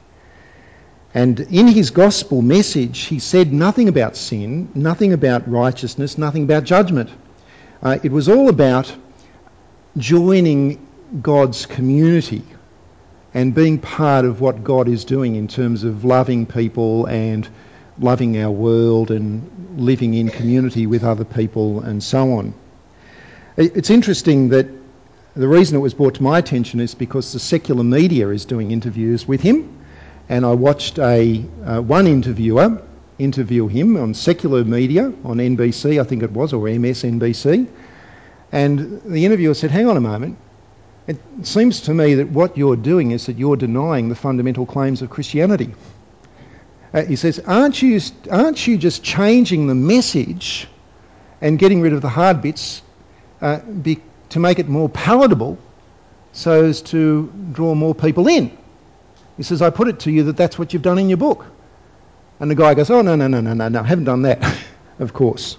And 1.12 1.40
in 1.40 1.66
his 1.66 1.90
gospel 1.90 2.40
message, 2.40 3.00
he 3.00 3.18
said 3.18 3.52
nothing 3.52 3.90
about 3.90 4.16
sin, 4.16 4.70
nothing 4.74 5.12
about 5.12 5.46
righteousness, 5.46 6.16
nothing 6.16 6.44
about 6.44 6.64
judgment. 6.64 7.11
Uh, 7.82 7.98
it 8.02 8.11
was 8.11 8.30
all 8.30 8.48
about 8.48 8.96
joining 9.96 10.87
God's 11.22 11.66
community 11.66 12.42
and 13.35 13.55
being 13.55 13.79
part 13.79 14.24
of 14.24 14.40
what 14.40 14.64
God 14.64 14.88
is 14.88 15.05
doing 15.05 15.37
in 15.37 15.48
terms 15.48 15.85
of 15.85 16.05
loving 16.05 16.46
people 16.46 17.07
and 17.07 17.48
loving 17.98 18.40
our 18.40 18.51
world 18.51 19.11
and 19.11 19.77
living 19.77 20.14
in 20.14 20.29
community 20.29 20.87
with 20.87 21.05
other 21.05 21.24
people 21.24 21.81
and 21.81 22.03
so 22.03 22.33
on. 22.35 22.55
It's 23.57 23.90
interesting 23.90 24.51
that 24.51 24.66
the 25.35 25.48
reason 25.48 25.77
it 25.77 25.81
was 25.81 25.94
brought 25.94 26.14
to 26.16 26.22
my 26.22 26.38
attention 26.38 26.81
is 26.81 26.94
because 26.94 27.33
the 27.33 27.40
secular 27.40 27.85
media 27.85 28.29
is 28.31 28.44
doing 28.44 28.70
interviews 28.70 29.27
with 29.27 29.40
him 29.40 29.79
and 30.29 30.44
I 30.44 30.53
watched 30.53 30.98
a 30.98 31.44
uh, 31.64 31.81
one 31.81 32.07
interviewer 32.07 32.83
interview 33.18 33.66
him 33.66 33.96
on 33.96 34.14
secular 34.14 34.64
media 34.64 35.07
on 35.24 35.38
NBC, 35.38 36.01
I 36.01 36.05
think 36.05 36.22
it 36.22 36.31
was, 36.31 36.53
or 36.53 36.64
MSNBC. 36.66 37.66
And 38.50 39.02
the 39.02 39.24
interviewer 39.26 39.54
said, 39.54 39.70
Hang 39.70 39.88
on 39.88 39.96
a 39.96 40.00
moment. 40.00 40.38
It 41.08 41.18
seems 41.42 41.82
to 41.82 41.94
me 41.94 42.14
that 42.14 42.28
what 42.28 42.58
you're 42.58 42.76
doing 42.76 43.12
is 43.12 43.26
that 43.26 43.38
you're 43.38 43.56
denying 43.56 44.11
the 44.11 44.14
fundamental 44.14 44.66
claims 44.66 45.00
of 45.00 45.08
Christianity. 45.08 45.74
Uh, 46.92 47.04
he 47.04 47.16
says, 47.16 47.38
aren't 47.38 47.80
you, 47.80 47.98
aren't 48.30 48.66
you 48.66 48.76
just 48.76 49.02
changing 49.02 49.66
the 49.66 49.74
message 49.74 50.68
and 51.40 51.58
getting 51.58 51.80
rid 51.80 51.94
of 51.94 52.02
the 52.02 52.08
hard 52.11 52.42
bits 52.42 52.82
uh, 53.40 53.58
be, 53.58 54.02
to 54.30 54.38
make 54.38 54.58
it 54.58 54.68
more 54.68 54.88
palatable 54.88 55.58
so 56.32 56.64
as 56.64 56.82
to 56.82 57.32
draw 57.52 57.74
more 57.74 57.94
people 57.94 58.28
in? 58.28 58.56
He 59.38 59.44
says, 59.44 59.62
I 59.62 59.70
put 59.70 59.88
it 59.88 60.00
to 60.00 60.11
you 60.11 60.24
that 60.24 60.37
that's 60.37 60.58
what 60.58 60.74
you've 60.74 60.82
done 60.82 60.98
in 60.98 61.08
your 61.08 61.18
book. 61.18 61.46
And 62.38 62.50
the 62.50 62.54
guy 62.54 62.74
goes, 62.74 62.90
Oh, 62.90 63.00
no, 63.00 63.16
no, 63.16 63.28
no, 63.28 63.40
no, 63.40 63.54
no, 63.54 63.68
no, 63.68 63.80
I 63.80 63.87
haven't 63.87 64.04
done 64.04 64.22
that, 64.22 64.58
of 64.98 65.14
course. 65.14 65.56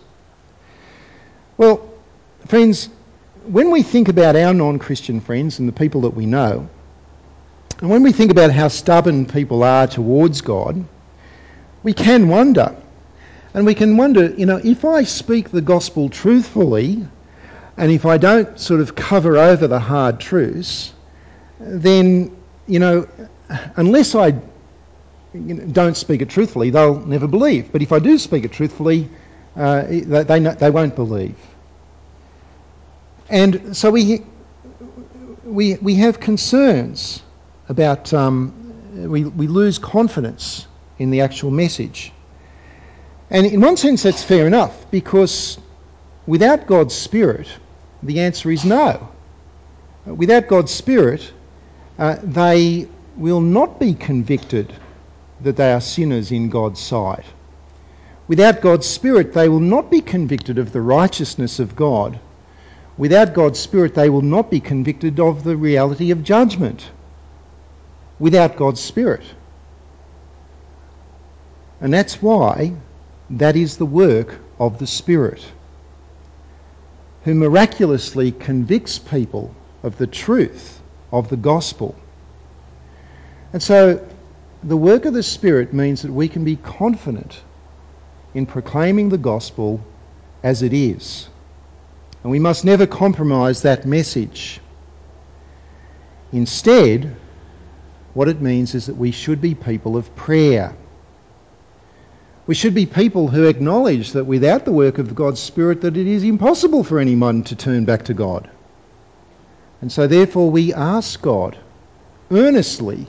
Well, 1.57 1.88
friends, 2.49 2.89
when 3.45 3.69
we 3.69 3.83
think 3.83 4.09
about 4.09 4.35
our 4.35 4.53
non 4.53 4.79
Christian 4.79 5.21
friends 5.21 5.59
and 5.59 5.67
the 5.67 5.73
people 5.73 6.01
that 6.01 6.09
we 6.09 6.25
know, 6.25 6.67
and 7.79 7.89
when 7.89 8.03
we 8.03 8.11
think 8.11 8.31
about 8.31 8.51
how 8.51 8.67
stubborn 8.67 9.25
people 9.25 9.63
are 9.63 9.87
towards 9.87 10.41
God, 10.41 10.83
we 11.83 11.93
can 11.93 12.27
wonder. 12.27 12.75
And 13.53 13.65
we 13.65 13.73
can 13.73 13.97
wonder, 13.97 14.33
you 14.33 14.45
know, 14.45 14.57
if 14.57 14.83
I 14.83 15.03
speak 15.03 15.49
the 15.49 15.61
gospel 15.61 16.09
truthfully, 16.09 17.07
and 17.77 17.91
if 17.91 18.05
I 18.05 18.17
don't 18.17 18.59
sort 18.59 18.81
of 18.81 18.95
cover 18.95 19.37
over 19.37 19.67
the 19.67 19.79
hard 19.79 20.19
truths, 20.19 20.93
then, 21.59 22.35
you 22.67 22.79
know, 22.79 23.07
unless 23.75 24.15
I 24.15 24.33
don't 25.71 25.95
speak 25.95 26.21
it 26.21 26.29
truthfully, 26.29 26.71
they'll 26.71 26.99
never 26.99 27.27
believe. 27.27 27.71
But 27.71 27.81
if 27.81 27.91
I 27.91 27.99
do 27.99 28.17
speak 28.17 28.43
it 28.43 28.51
truthfully, 28.51 29.07
uh, 29.55 29.83
they, 29.83 30.23
they, 30.23 30.39
they 30.39 30.69
won't 30.69 30.95
believe. 30.95 31.35
And 33.29 33.75
so 33.77 33.91
we, 33.91 34.23
we, 35.43 35.75
we 35.75 35.95
have 35.95 36.19
concerns 36.19 37.21
about, 37.67 38.13
um, 38.13 38.53
we, 38.93 39.23
we 39.25 39.47
lose 39.47 39.77
confidence 39.77 40.67
in 40.97 41.11
the 41.11 41.21
actual 41.21 41.51
message. 41.51 42.11
And 43.29 43.45
in 43.45 43.61
one 43.61 43.77
sense, 43.77 44.03
that's 44.03 44.23
fair 44.23 44.47
enough 44.47 44.89
because 44.89 45.59
without 46.25 46.65
God's 46.65 46.95
Spirit, 46.95 47.47
the 48.01 48.21
answer 48.21 48.49
is 48.49 48.65
no. 48.65 49.09
Without 50.05 50.47
God's 50.47 50.71
Spirit, 50.71 51.31
uh, 51.99 52.17
they 52.23 52.87
will 53.15 53.41
not 53.41 53.79
be 53.79 53.93
convicted 53.93 54.73
that 55.41 55.57
they 55.57 55.71
are 55.71 55.81
sinners 55.81 56.31
in 56.31 56.49
God's 56.49 56.79
sight. 56.79 57.25
Without 58.27 58.61
God's 58.61 58.87
Spirit, 58.87 59.33
they 59.33 59.49
will 59.49 59.59
not 59.59 59.91
be 59.91 60.01
convicted 60.01 60.57
of 60.57 60.71
the 60.71 60.81
righteousness 60.81 61.59
of 61.59 61.75
God. 61.75 62.19
Without 62.99 63.33
God's 63.33 63.57
Spirit, 63.57 63.95
they 63.95 64.09
will 64.09 64.21
not 64.21 64.51
be 64.51 64.59
convicted 64.59 65.21
of 65.21 65.45
the 65.45 65.55
reality 65.55 66.11
of 66.11 66.21
judgment. 66.21 66.91
Without 68.19 68.57
God's 68.57 68.81
Spirit. 68.81 69.23
And 71.79 71.93
that's 71.93 72.21
why 72.21 72.73
that 73.29 73.55
is 73.55 73.77
the 73.77 73.85
work 73.85 74.37
of 74.59 74.79
the 74.79 74.85
Spirit, 74.85 75.41
who 77.23 77.33
miraculously 77.35 78.33
convicts 78.33 78.99
people 78.99 79.55
of 79.81 79.97
the 79.97 80.07
truth 80.07 80.81
of 81.13 81.29
the 81.29 81.37
gospel. 81.37 81.95
And 83.53 83.63
so 83.63 84.05
the 84.61 84.75
work 84.75 85.05
of 85.05 85.13
the 85.13 85.23
Spirit 85.23 85.71
means 85.71 86.01
that 86.01 86.11
we 86.11 86.27
can 86.27 86.43
be 86.43 86.57
confident 86.57 87.39
in 88.33 88.45
proclaiming 88.45 89.07
the 89.07 89.17
gospel 89.17 89.79
as 90.43 90.63
it 90.63 90.73
is. 90.73 91.28
And 92.23 92.31
we 92.31 92.39
must 92.39 92.65
never 92.65 92.85
compromise 92.85 93.61
that 93.61 93.85
message. 93.85 94.59
Instead, 96.31 97.15
what 98.13 98.27
it 98.27 98.41
means 98.41 98.75
is 98.75 98.87
that 98.87 98.97
we 98.97 99.11
should 99.11 99.41
be 99.41 99.55
people 99.55 99.95
of 99.95 100.15
prayer. 100.15 100.75
We 102.47 102.55
should 102.55 102.73
be 102.73 102.85
people 102.85 103.27
who 103.27 103.47
acknowledge 103.47 104.11
that 104.13 104.25
without 104.25 104.65
the 104.65 104.71
work 104.71 104.97
of 104.97 105.15
God's 105.15 105.39
Spirit 105.39 105.81
that 105.81 105.95
it 105.95 106.07
is 106.07 106.23
impossible 106.23 106.83
for 106.83 106.99
anyone 106.99 107.43
to 107.43 107.55
turn 107.55 107.85
back 107.85 108.05
to 108.05 108.13
God. 108.13 108.49
And 109.81 109.91
so 109.91 110.07
therefore 110.07 110.51
we 110.51 110.73
ask 110.73 111.21
God 111.21 111.57
earnestly 112.31 113.07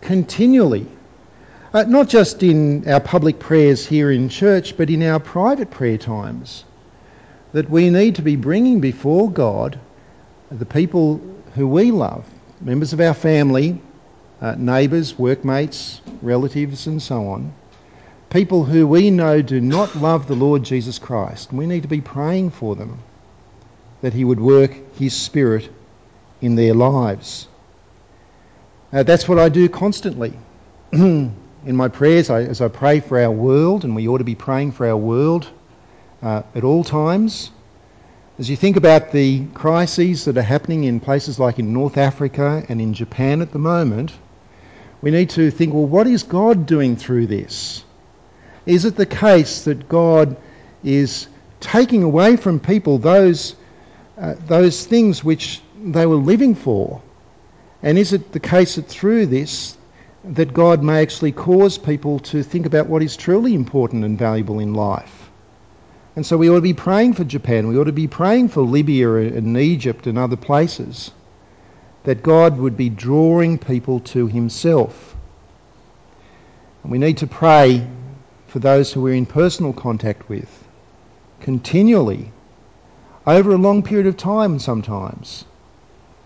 continually. 0.00 0.86
Uh, 1.72 1.84
not 1.84 2.08
just 2.08 2.42
in 2.42 2.88
our 2.88 3.00
public 3.00 3.38
prayers 3.38 3.84
here 3.84 4.10
in 4.10 4.28
church, 4.28 4.76
but 4.76 4.90
in 4.90 5.02
our 5.02 5.18
private 5.18 5.70
prayer 5.70 5.98
times. 5.98 6.64
That 7.54 7.70
we 7.70 7.88
need 7.88 8.16
to 8.16 8.22
be 8.22 8.34
bringing 8.34 8.80
before 8.80 9.30
God 9.30 9.78
the 10.50 10.66
people 10.66 11.20
who 11.54 11.68
we 11.68 11.92
love, 11.92 12.26
members 12.60 12.92
of 12.92 13.00
our 13.00 13.14
family, 13.14 13.80
uh, 14.40 14.56
neighbours, 14.58 15.16
workmates, 15.16 16.00
relatives, 16.20 16.88
and 16.88 17.00
so 17.00 17.28
on. 17.28 17.54
People 18.28 18.64
who 18.64 18.88
we 18.88 19.10
know 19.10 19.40
do 19.40 19.60
not 19.60 19.94
love 19.94 20.26
the 20.26 20.34
Lord 20.34 20.64
Jesus 20.64 20.98
Christ. 20.98 21.52
We 21.52 21.66
need 21.66 21.82
to 21.82 21.88
be 21.88 22.00
praying 22.00 22.50
for 22.50 22.74
them 22.74 22.98
that 24.00 24.12
He 24.12 24.24
would 24.24 24.40
work 24.40 24.72
His 24.96 25.14
Spirit 25.14 25.70
in 26.40 26.56
their 26.56 26.74
lives. 26.74 27.46
Uh, 28.92 29.04
that's 29.04 29.28
what 29.28 29.38
I 29.38 29.48
do 29.48 29.68
constantly. 29.68 30.32
In 30.92 31.32
my 31.66 31.86
prayers, 31.86 32.30
I, 32.30 32.42
as 32.42 32.60
I 32.60 32.66
pray 32.66 32.98
for 32.98 33.16
our 33.16 33.30
world, 33.30 33.84
and 33.84 33.94
we 33.94 34.08
ought 34.08 34.18
to 34.18 34.24
be 34.24 34.34
praying 34.34 34.72
for 34.72 34.88
our 34.88 34.96
world 34.96 35.48
uh, 36.24 36.42
at 36.54 36.64
all 36.64 36.82
times. 36.82 37.50
As 38.38 38.48
you 38.50 38.56
think 38.56 38.76
about 38.76 39.12
the 39.12 39.44
crises 39.52 40.24
that 40.24 40.38
are 40.38 40.42
happening 40.42 40.84
in 40.84 40.98
places 40.98 41.38
like 41.38 41.58
in 41.58 41.72
North 41.72 41.98
Africa 41.98 42.64
and 42.68 42.80
in 42.80 42.94
Japan 42.94 43.42
at 43.42 43.52
the 43.52 43.58
moment, 43.58 44.10
we 45.02 45.10
need 45.10 45.30
to 45.30 45.50
think 45.50 45.74
well, 45.74 45.86
what 45.86 46.06
is 46.06 46.22
God 46.22 46.66
doing 46.66 46.96
through 46.96 47.26
this? 47.26 47.84
Is 48.64 48.86
it 48.86 48.96
the 48.96 49.06
case 49.06 49.64
that 49.64 49.88
God 49.88 50.36
is 50.82 51.28
taking 51.60 52.02
away 52.02 52.36
from 52.36 52.58
people 52.58 52.98
those, 52.98 53.54
uh, 54.18 54.34
those 54.46 54.86
things 54.86 55.22
which 55.22 55.60
they 55.76 56.06
were 56.06 56.16
living 56.16 56.54
for? 56.54 57.02
And 57.82 57.98
is 57.98 58.14
it 58.14 58.32
the 58.32 58.40
case 58.40 58.76
that 58.76 58.88
through 58.88 59.26
this, 59.26 59.76
that 60.24 60.54
God 60.54 60.82
may 60.82 61.02
actually 61.02 61.32
cause 61.32 61.76
people 61.76 62.20
to 62.20 62.42
think 62.42 62.64
about 62.64 62.86
what 62.86 63.02
is 63.02 63.14
truly 63.14 63.54
important 63.54 64.04
and 64.04 64.18
valuable 64.18 64.58
in 64.58 64.72
life? 64.72 65.23
And 66.16 66.24
so 66.24 66.36
we 66.36 66.48
ought 66.48 66.56
to 66.56 66.60
be 66.60 66.74
praying 66.74 67.14
for 67.14 67.24
Japan. 67.24 67.66
We 67.68 67.76
ought 67.76 67.84
to 67.84 67.92
be 67.92 68.06
praying 68.06 68.48
for 68.48 68.62
Libya 68.62 69.14
and 69.16 69.56
Egypt 69.56 70.06
and 70.06 70.16
other 70.18 70.36
places. 70.36 71.10
That 72.04 72.22
God 72.22 72.58
would 72.58 72.76
be 72.76 72.88
drawing 72.88 73.58
people 73.58 74.00
to 74.00 74.26
Himself. 74.26 75.16
And 76.82 76.92
we 76.92 76.98
need 76.98 77.18
to 77.18 77.26
pray 77.26 77.86
for 78.46 78.58
those 78.58 78.92
who 78.92 79.00
we're 79.00 79.14
in 79.14 79.26
personal 79.26 79.72
contact 79.72 80.28
with 80.28 80.64
continually 81.40 82.30
over 83.26 83.52
a 83.52 83.58
long 83.58 83.82
period 83.82 84.06
of 84.06 84.16
time 84.16 84.58
sometimes 84.58 85.44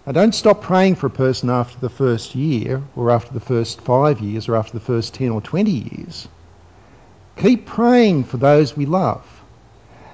now, 0.09 0.13
don't 0.13 0.35
stop 0.35 0.63
praying 0.63 0.95
for 0.95 1.09
a 1.09 1.11
person 1.11 1.51
after 1.51 1.79
the 1.79 1.91
first 1.91 2.35
year, 2.35 2.83
or 2.97 3.11
after 3.11 3.35
the 3.35 3.41
first 3.41 3.83
five 3.83 4.21
years, 4.21 4.49
or 4.49 4.57
after 4.57 4.73
the 4.73 4.81
first 4.81 5.13
10 5.13 5.29
or 5.29 5.43
20 5.43 5.71
years. 5.71 6.29
Keep 7.37 7.67
praying 7.67 8.25
for 8.25 8.39
those 8.39 8.75
we 8.75 8.87
love, 8.87 9.38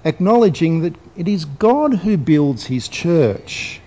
acknowledging 0.05 0.83
that 0.83 0.95
it 1.17 1.29
is 1.29 1.45
God 1.45 1.95
who 1.95 2.17
builds 2.17 2.65
his 2.67 2.89
church. 2.89 3.81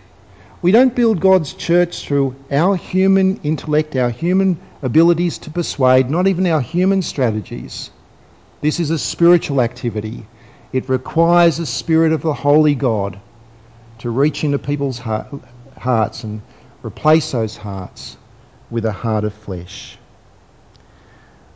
We 0.61 0.71
don't 0.71 0.95
build 0.95 1.19
God's 1.19 1.53
church 1.53 2.05
through 2.05 2.35
our 2.51 2.75
human 2.75 3.39
intellect, 3.43 3.95
our 3.95 4.09
human 4.09 4.59
abilities 4.81 5.37
to 5.39 5.51
persuade, 5.51 6.09
not 6.09 6.27
even 6.27 6.47
our 6.47 6.61
human 6.61 7.03
strategies. 7.03 7.91
This 8.61 8.79
is 8.79 8.89
a 8.89 8.97
spiritual 8.97 9.61
activity. 9.61 10.25
It 10.73 10.89
requires 10.89 11.57
the 11.57 11.65
Spirit 11.65 12.11
of 12.11 12.23
the 12.23 12.33
Holy 12.33 12.73
God 12.73 13.19
to 13.99 14.09
reach 14.09 14.43
into 14.43 14.57
people's 14.57 14.97
heart, 14.97 15.27
hearts 15.77 16.23
and 16.23 16.41
replace 16.83 17.31
those 17.31 17.55
hearts 17.55 18.17
with 18.71 18.85
a 18.85 18.91
heart 18.91 19.23
of 19.23 19.33
flesh. 19.33 19.97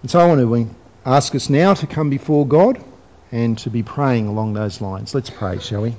And 0.01 0.11
so 0.11 0.19
I 0.19 0.27
want 0.27 0.39
to 0.41 0.75
ask 1.05 1.33
us 1.35 1.49
now 1.49 1.73
to 1.73 1.87
come 1.87 2.09
before 2.09 2.47
God 2.47 2.83
and 3.31 3.57
to 3.59 3.69
be 3.69 3.83
praying 3.83 4.27
along 4.27 4.53
those 4.53 4.81
lines. 4.81 5.15
Let's 5.15 5.29
pray, 5.29 5.59
shall 5.59 5.81
we? 5.81 5.95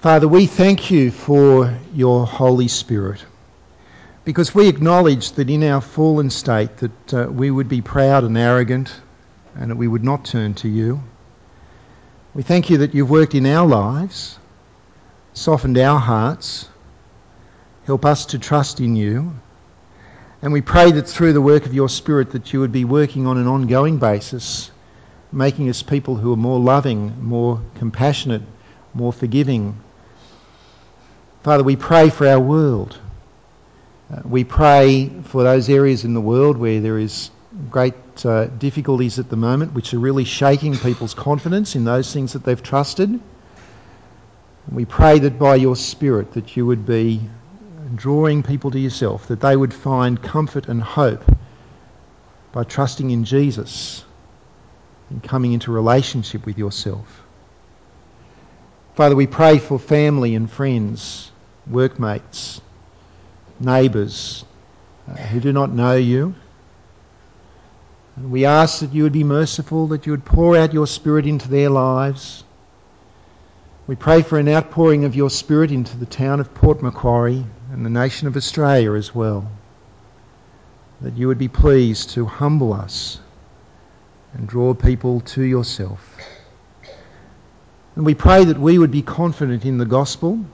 Father, 0.00 0.26
we 0.26 0.46
thank 0.46 0.90
you 0.90 1.10
for 1.10 1.76
your 1.94 2.26
Holy 2.26 2.68
Spirit 2.68 3.24
because 4.24 4.54
we 4.54 4.68
acknowledge 4.68 5.32
that 5.32 5.50
in 5.50 5.62
our 5.62 5.80
fallen 5.80 6.30
state 6.30 6.76
that 6.78 7.14
uh, 7.14 7.26
we 7.30 7.50
would 7.50 7.68
be 7.68 7.82
proud 7.82 8.24
and 8.24 8.36
arrogant 8.36 8.98
and 9.56 9.70
that 9.70 9.76
we 9.76 9.88
would 9.88 10.04
not 10.04 10.24
turn 10.24 10.54
to 10.54 10.68
you. 10.68 11.02
We 12.32 12.42
thank 12.42 12.70
you 12.70 12.78
that 12.78 12.94
you've 12.94 13.10
worked 13.10 13.34
in 13.34 13.44
our 13.44 13.66
lives, 13.66 14.38
softened 15.34 15.76
our 15.76 15.98
hearts, 15.98 16.68
help 17.84 18.04
us 18.04 18.26
to 18.26 18.38
trust 18.38 18.80
in 18.80 18.96
you, 18.96 19.34
And 20.42 20.54
we 20.54 20.62
pray 20.62 20.90
that 20.92 21.06
through 21.06 21.34
the 21.34 21.40
work 21.42 21.66
of 21.66 21.74
your 21.74 21.90
Spirit 21.90 22.30
that 22.30 22.52
you 22.52 22.60
would 22.60 22.72
be 22.72 22.86
working 22.86 23.26
on 23.26 23.36
an 23.36 23.46
ongoing 23.46 23.98
basis, 23.98 24.70
making 25.30 25.68
us 25.68 25.82
people 25.82 26.16
who 26.16 26.32
are 26.32 26.36
more 26.36 26.58
loving, 26.58 27.22
more 27.22 27.60
compassionate, 27.74 28.40
more 28.94 29.12
forgiving. 29.12 29.78
Father, 31.42 31.62
we 31.62 31.76
pray 31.76 32.08
for 32.08 32.26
our 32.26 32.40
world. 32.40 32.98
Uh, 34.10 34.22
we 34.24 34.44
pray 34.44 35.10
for 35.24 35.42
those 35.42 35.68
areas 35.68 36.06
in 36.06 36.14
the 36.14 36.20
world 36.22 36.56
where 36.56 36.80
there 36.80 36.98
is 36.98 37.30
great 37.70 37.94
uh, 38.24 38.46
difficulties 38.46 39.18
at 39.18 39.28
the 39.28 39.36
moment, 39.36 39.74
which 39.74 39.92
are 39.92 39.98
really 39.98 40.24
shaking 40.24 40.74
people's 40.74 41.12
confidence 41.12 41.76
in 41.76 41.84
those 41.84 42.12
things 42.14 42.32
that 42.32 42.44
they've 42.44 42.62
trusted. 42.62 43.20
We 44.72 44.86
pray 44.86 45.18
that 45.18 45.38
by 45.38 45.56
your 45.56 45.76
Spirit 45.76 46.32
that 46.32 46.56
you 46.56 46.64
would 46.64 46.86
be 46.86 47.20
drawing 47.96 48.42
people 48.42 48.70
to 48.70 48.78
yourself, 48.78 49.28
that 49.28 49.40
they 49.40 49.56
would 49.56 49.74
find 49.74 50.22
comfort 50.22 50.68
and 50.68 50.82
hope 50.82 51.24
by 52.52 52.64
trusting 52.64 53.10
in 53.10 53.24
Jesus 53.24 54.04
and 55.08 55.22
coming 55.22 55.52
into 55.52 55.72
relationship 55.72 56.46
with 56.46 56.58
yourself. 56.58 57.22
Father, 58.94 59.16
we 59.16 59.26
pray 59.26 59.58
for 59.58 59.78
family 59.78 60.34
and 60.34 60.50
friends, 60.50 61.30
workmates, 61.66 62.60
neighbours 63.58 64.44
uh, 65.08 65.14
who 65.14 65.40
do 65.40 65.52
not 65.52 65.72
know 65.72 65.96
you. 65.96 66.34
And 68.16 68.30
we 68.30 68.44
ask 68.44 68.80
that 68.80 68.92
you 68.92 69.04
would 69.04 69.12
be 69.12 69.24
merciful, 69.24 69.88
that 69.88 70.06
you 70.06 70.12
would 70.12 70.24
pour 70.24 70.56
out 70.56 70.74
your 70.74 70.86
Spirit 70.86 71.26
into 71.26 71.48
their 71.48 71.70
lives. 71.70 72.44
We 73.86 73.96
pray 73.96 74.22
for 74.22 74.38
an 74.38 74.48
outpouring 74.48 75.04
of 75.04 75.16
your 75.16 75.30
Spirit 75.30 75.70
into 75.70 75.96
the 75.96 76.06
town 76.06 76.40
of 76.40 76.52
Port 76.54 76.82
Macquarie 76.82 77.46
and 77.70 77.86
the 77.86 77.90
nation 77.90 78.26
of 78.26 78.36
Australia 78.36 78.94
as 78.94 79.14
well. 79.14 79.50
That 81.00 81.16
you 81.16 81.28
would 81.28 81.38
be 81.38 81.48
pleased 81.48 82.10
to 82.10 82.26
humble 82.26 82.72
us 82.72 83.20
and 84.34 84.48
draw 84.48 84.74
people 84.74 85.20
to 85.20 85.42
yourself. 85.42 86.16
And 87.94 88.04
we 88.04 88.14
pray 88.14 88.44
that 88.44 88.58
we 88.58 88.78
would 88.78 88.90
be 88.90 89.02
confident 89.02 89.64
in 89.64 89.78
the 89.78 89.86
gospel, 89.86 90.44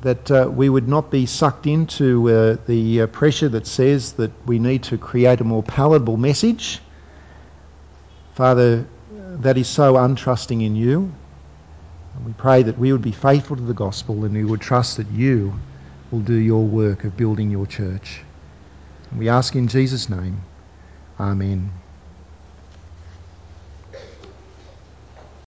that 0.00 0.30
uh, 0.30 0.50
we 0.50 0.68
would 0.68 0.88
not 0.88 1.10
be 1.10 1.26
sucked 1.26 1.66
into 1.66 2.28
uh, 2.30 2.56
the 2.66 3.02
uh, 3.02 3.06
pressure 3.06 3.48
that 3.50 3.66
says 3.66 4.14
that 4.14 4.30
we 4.46 4.58
need 4.58 4.84
to 4.84 4.98
create 4.98 5.40
a 5.40 5.44
more 5.44 5.62
palatable 5.62 6.16
message. 6.16 6.80
Father, 8.34 8.86
that 9.40 9.58
is 9.58 9.68
so 9.68 9.94
untrusting 9.94 10.64
in 10.64 10.74
you. 10.74 11.12
And 12.16 12.26
we 12.26 12.32
pray 12.32 12.62
that 12.62 12.78
we 12.78 12.92
would 12.92 13.02
be 13.02 13.12
faithful 13.12 13.56
to 13.56 13.62
the 13.62 13.74
gospel 13.74 14.24
and 14.24 14.34
we 14.34 14.44
would 14.44 14.60
trust 14.60 14.96
that 14.96 15.10
you 15.10 15.54
will 16.10 16.20
do 16.20 16.34
your 16.34 16.64
work 16.64 17.04
of 17.04 17.16
building 17.16 17.50
your 17.50 17.66
church. 17.66 18.20
We 19.16 19.28
ask 19.28 19.54
in 19.56 19.68
Jesus' 19.68 20.08
name. 20.08 20.42
Amen. 21.18 21.70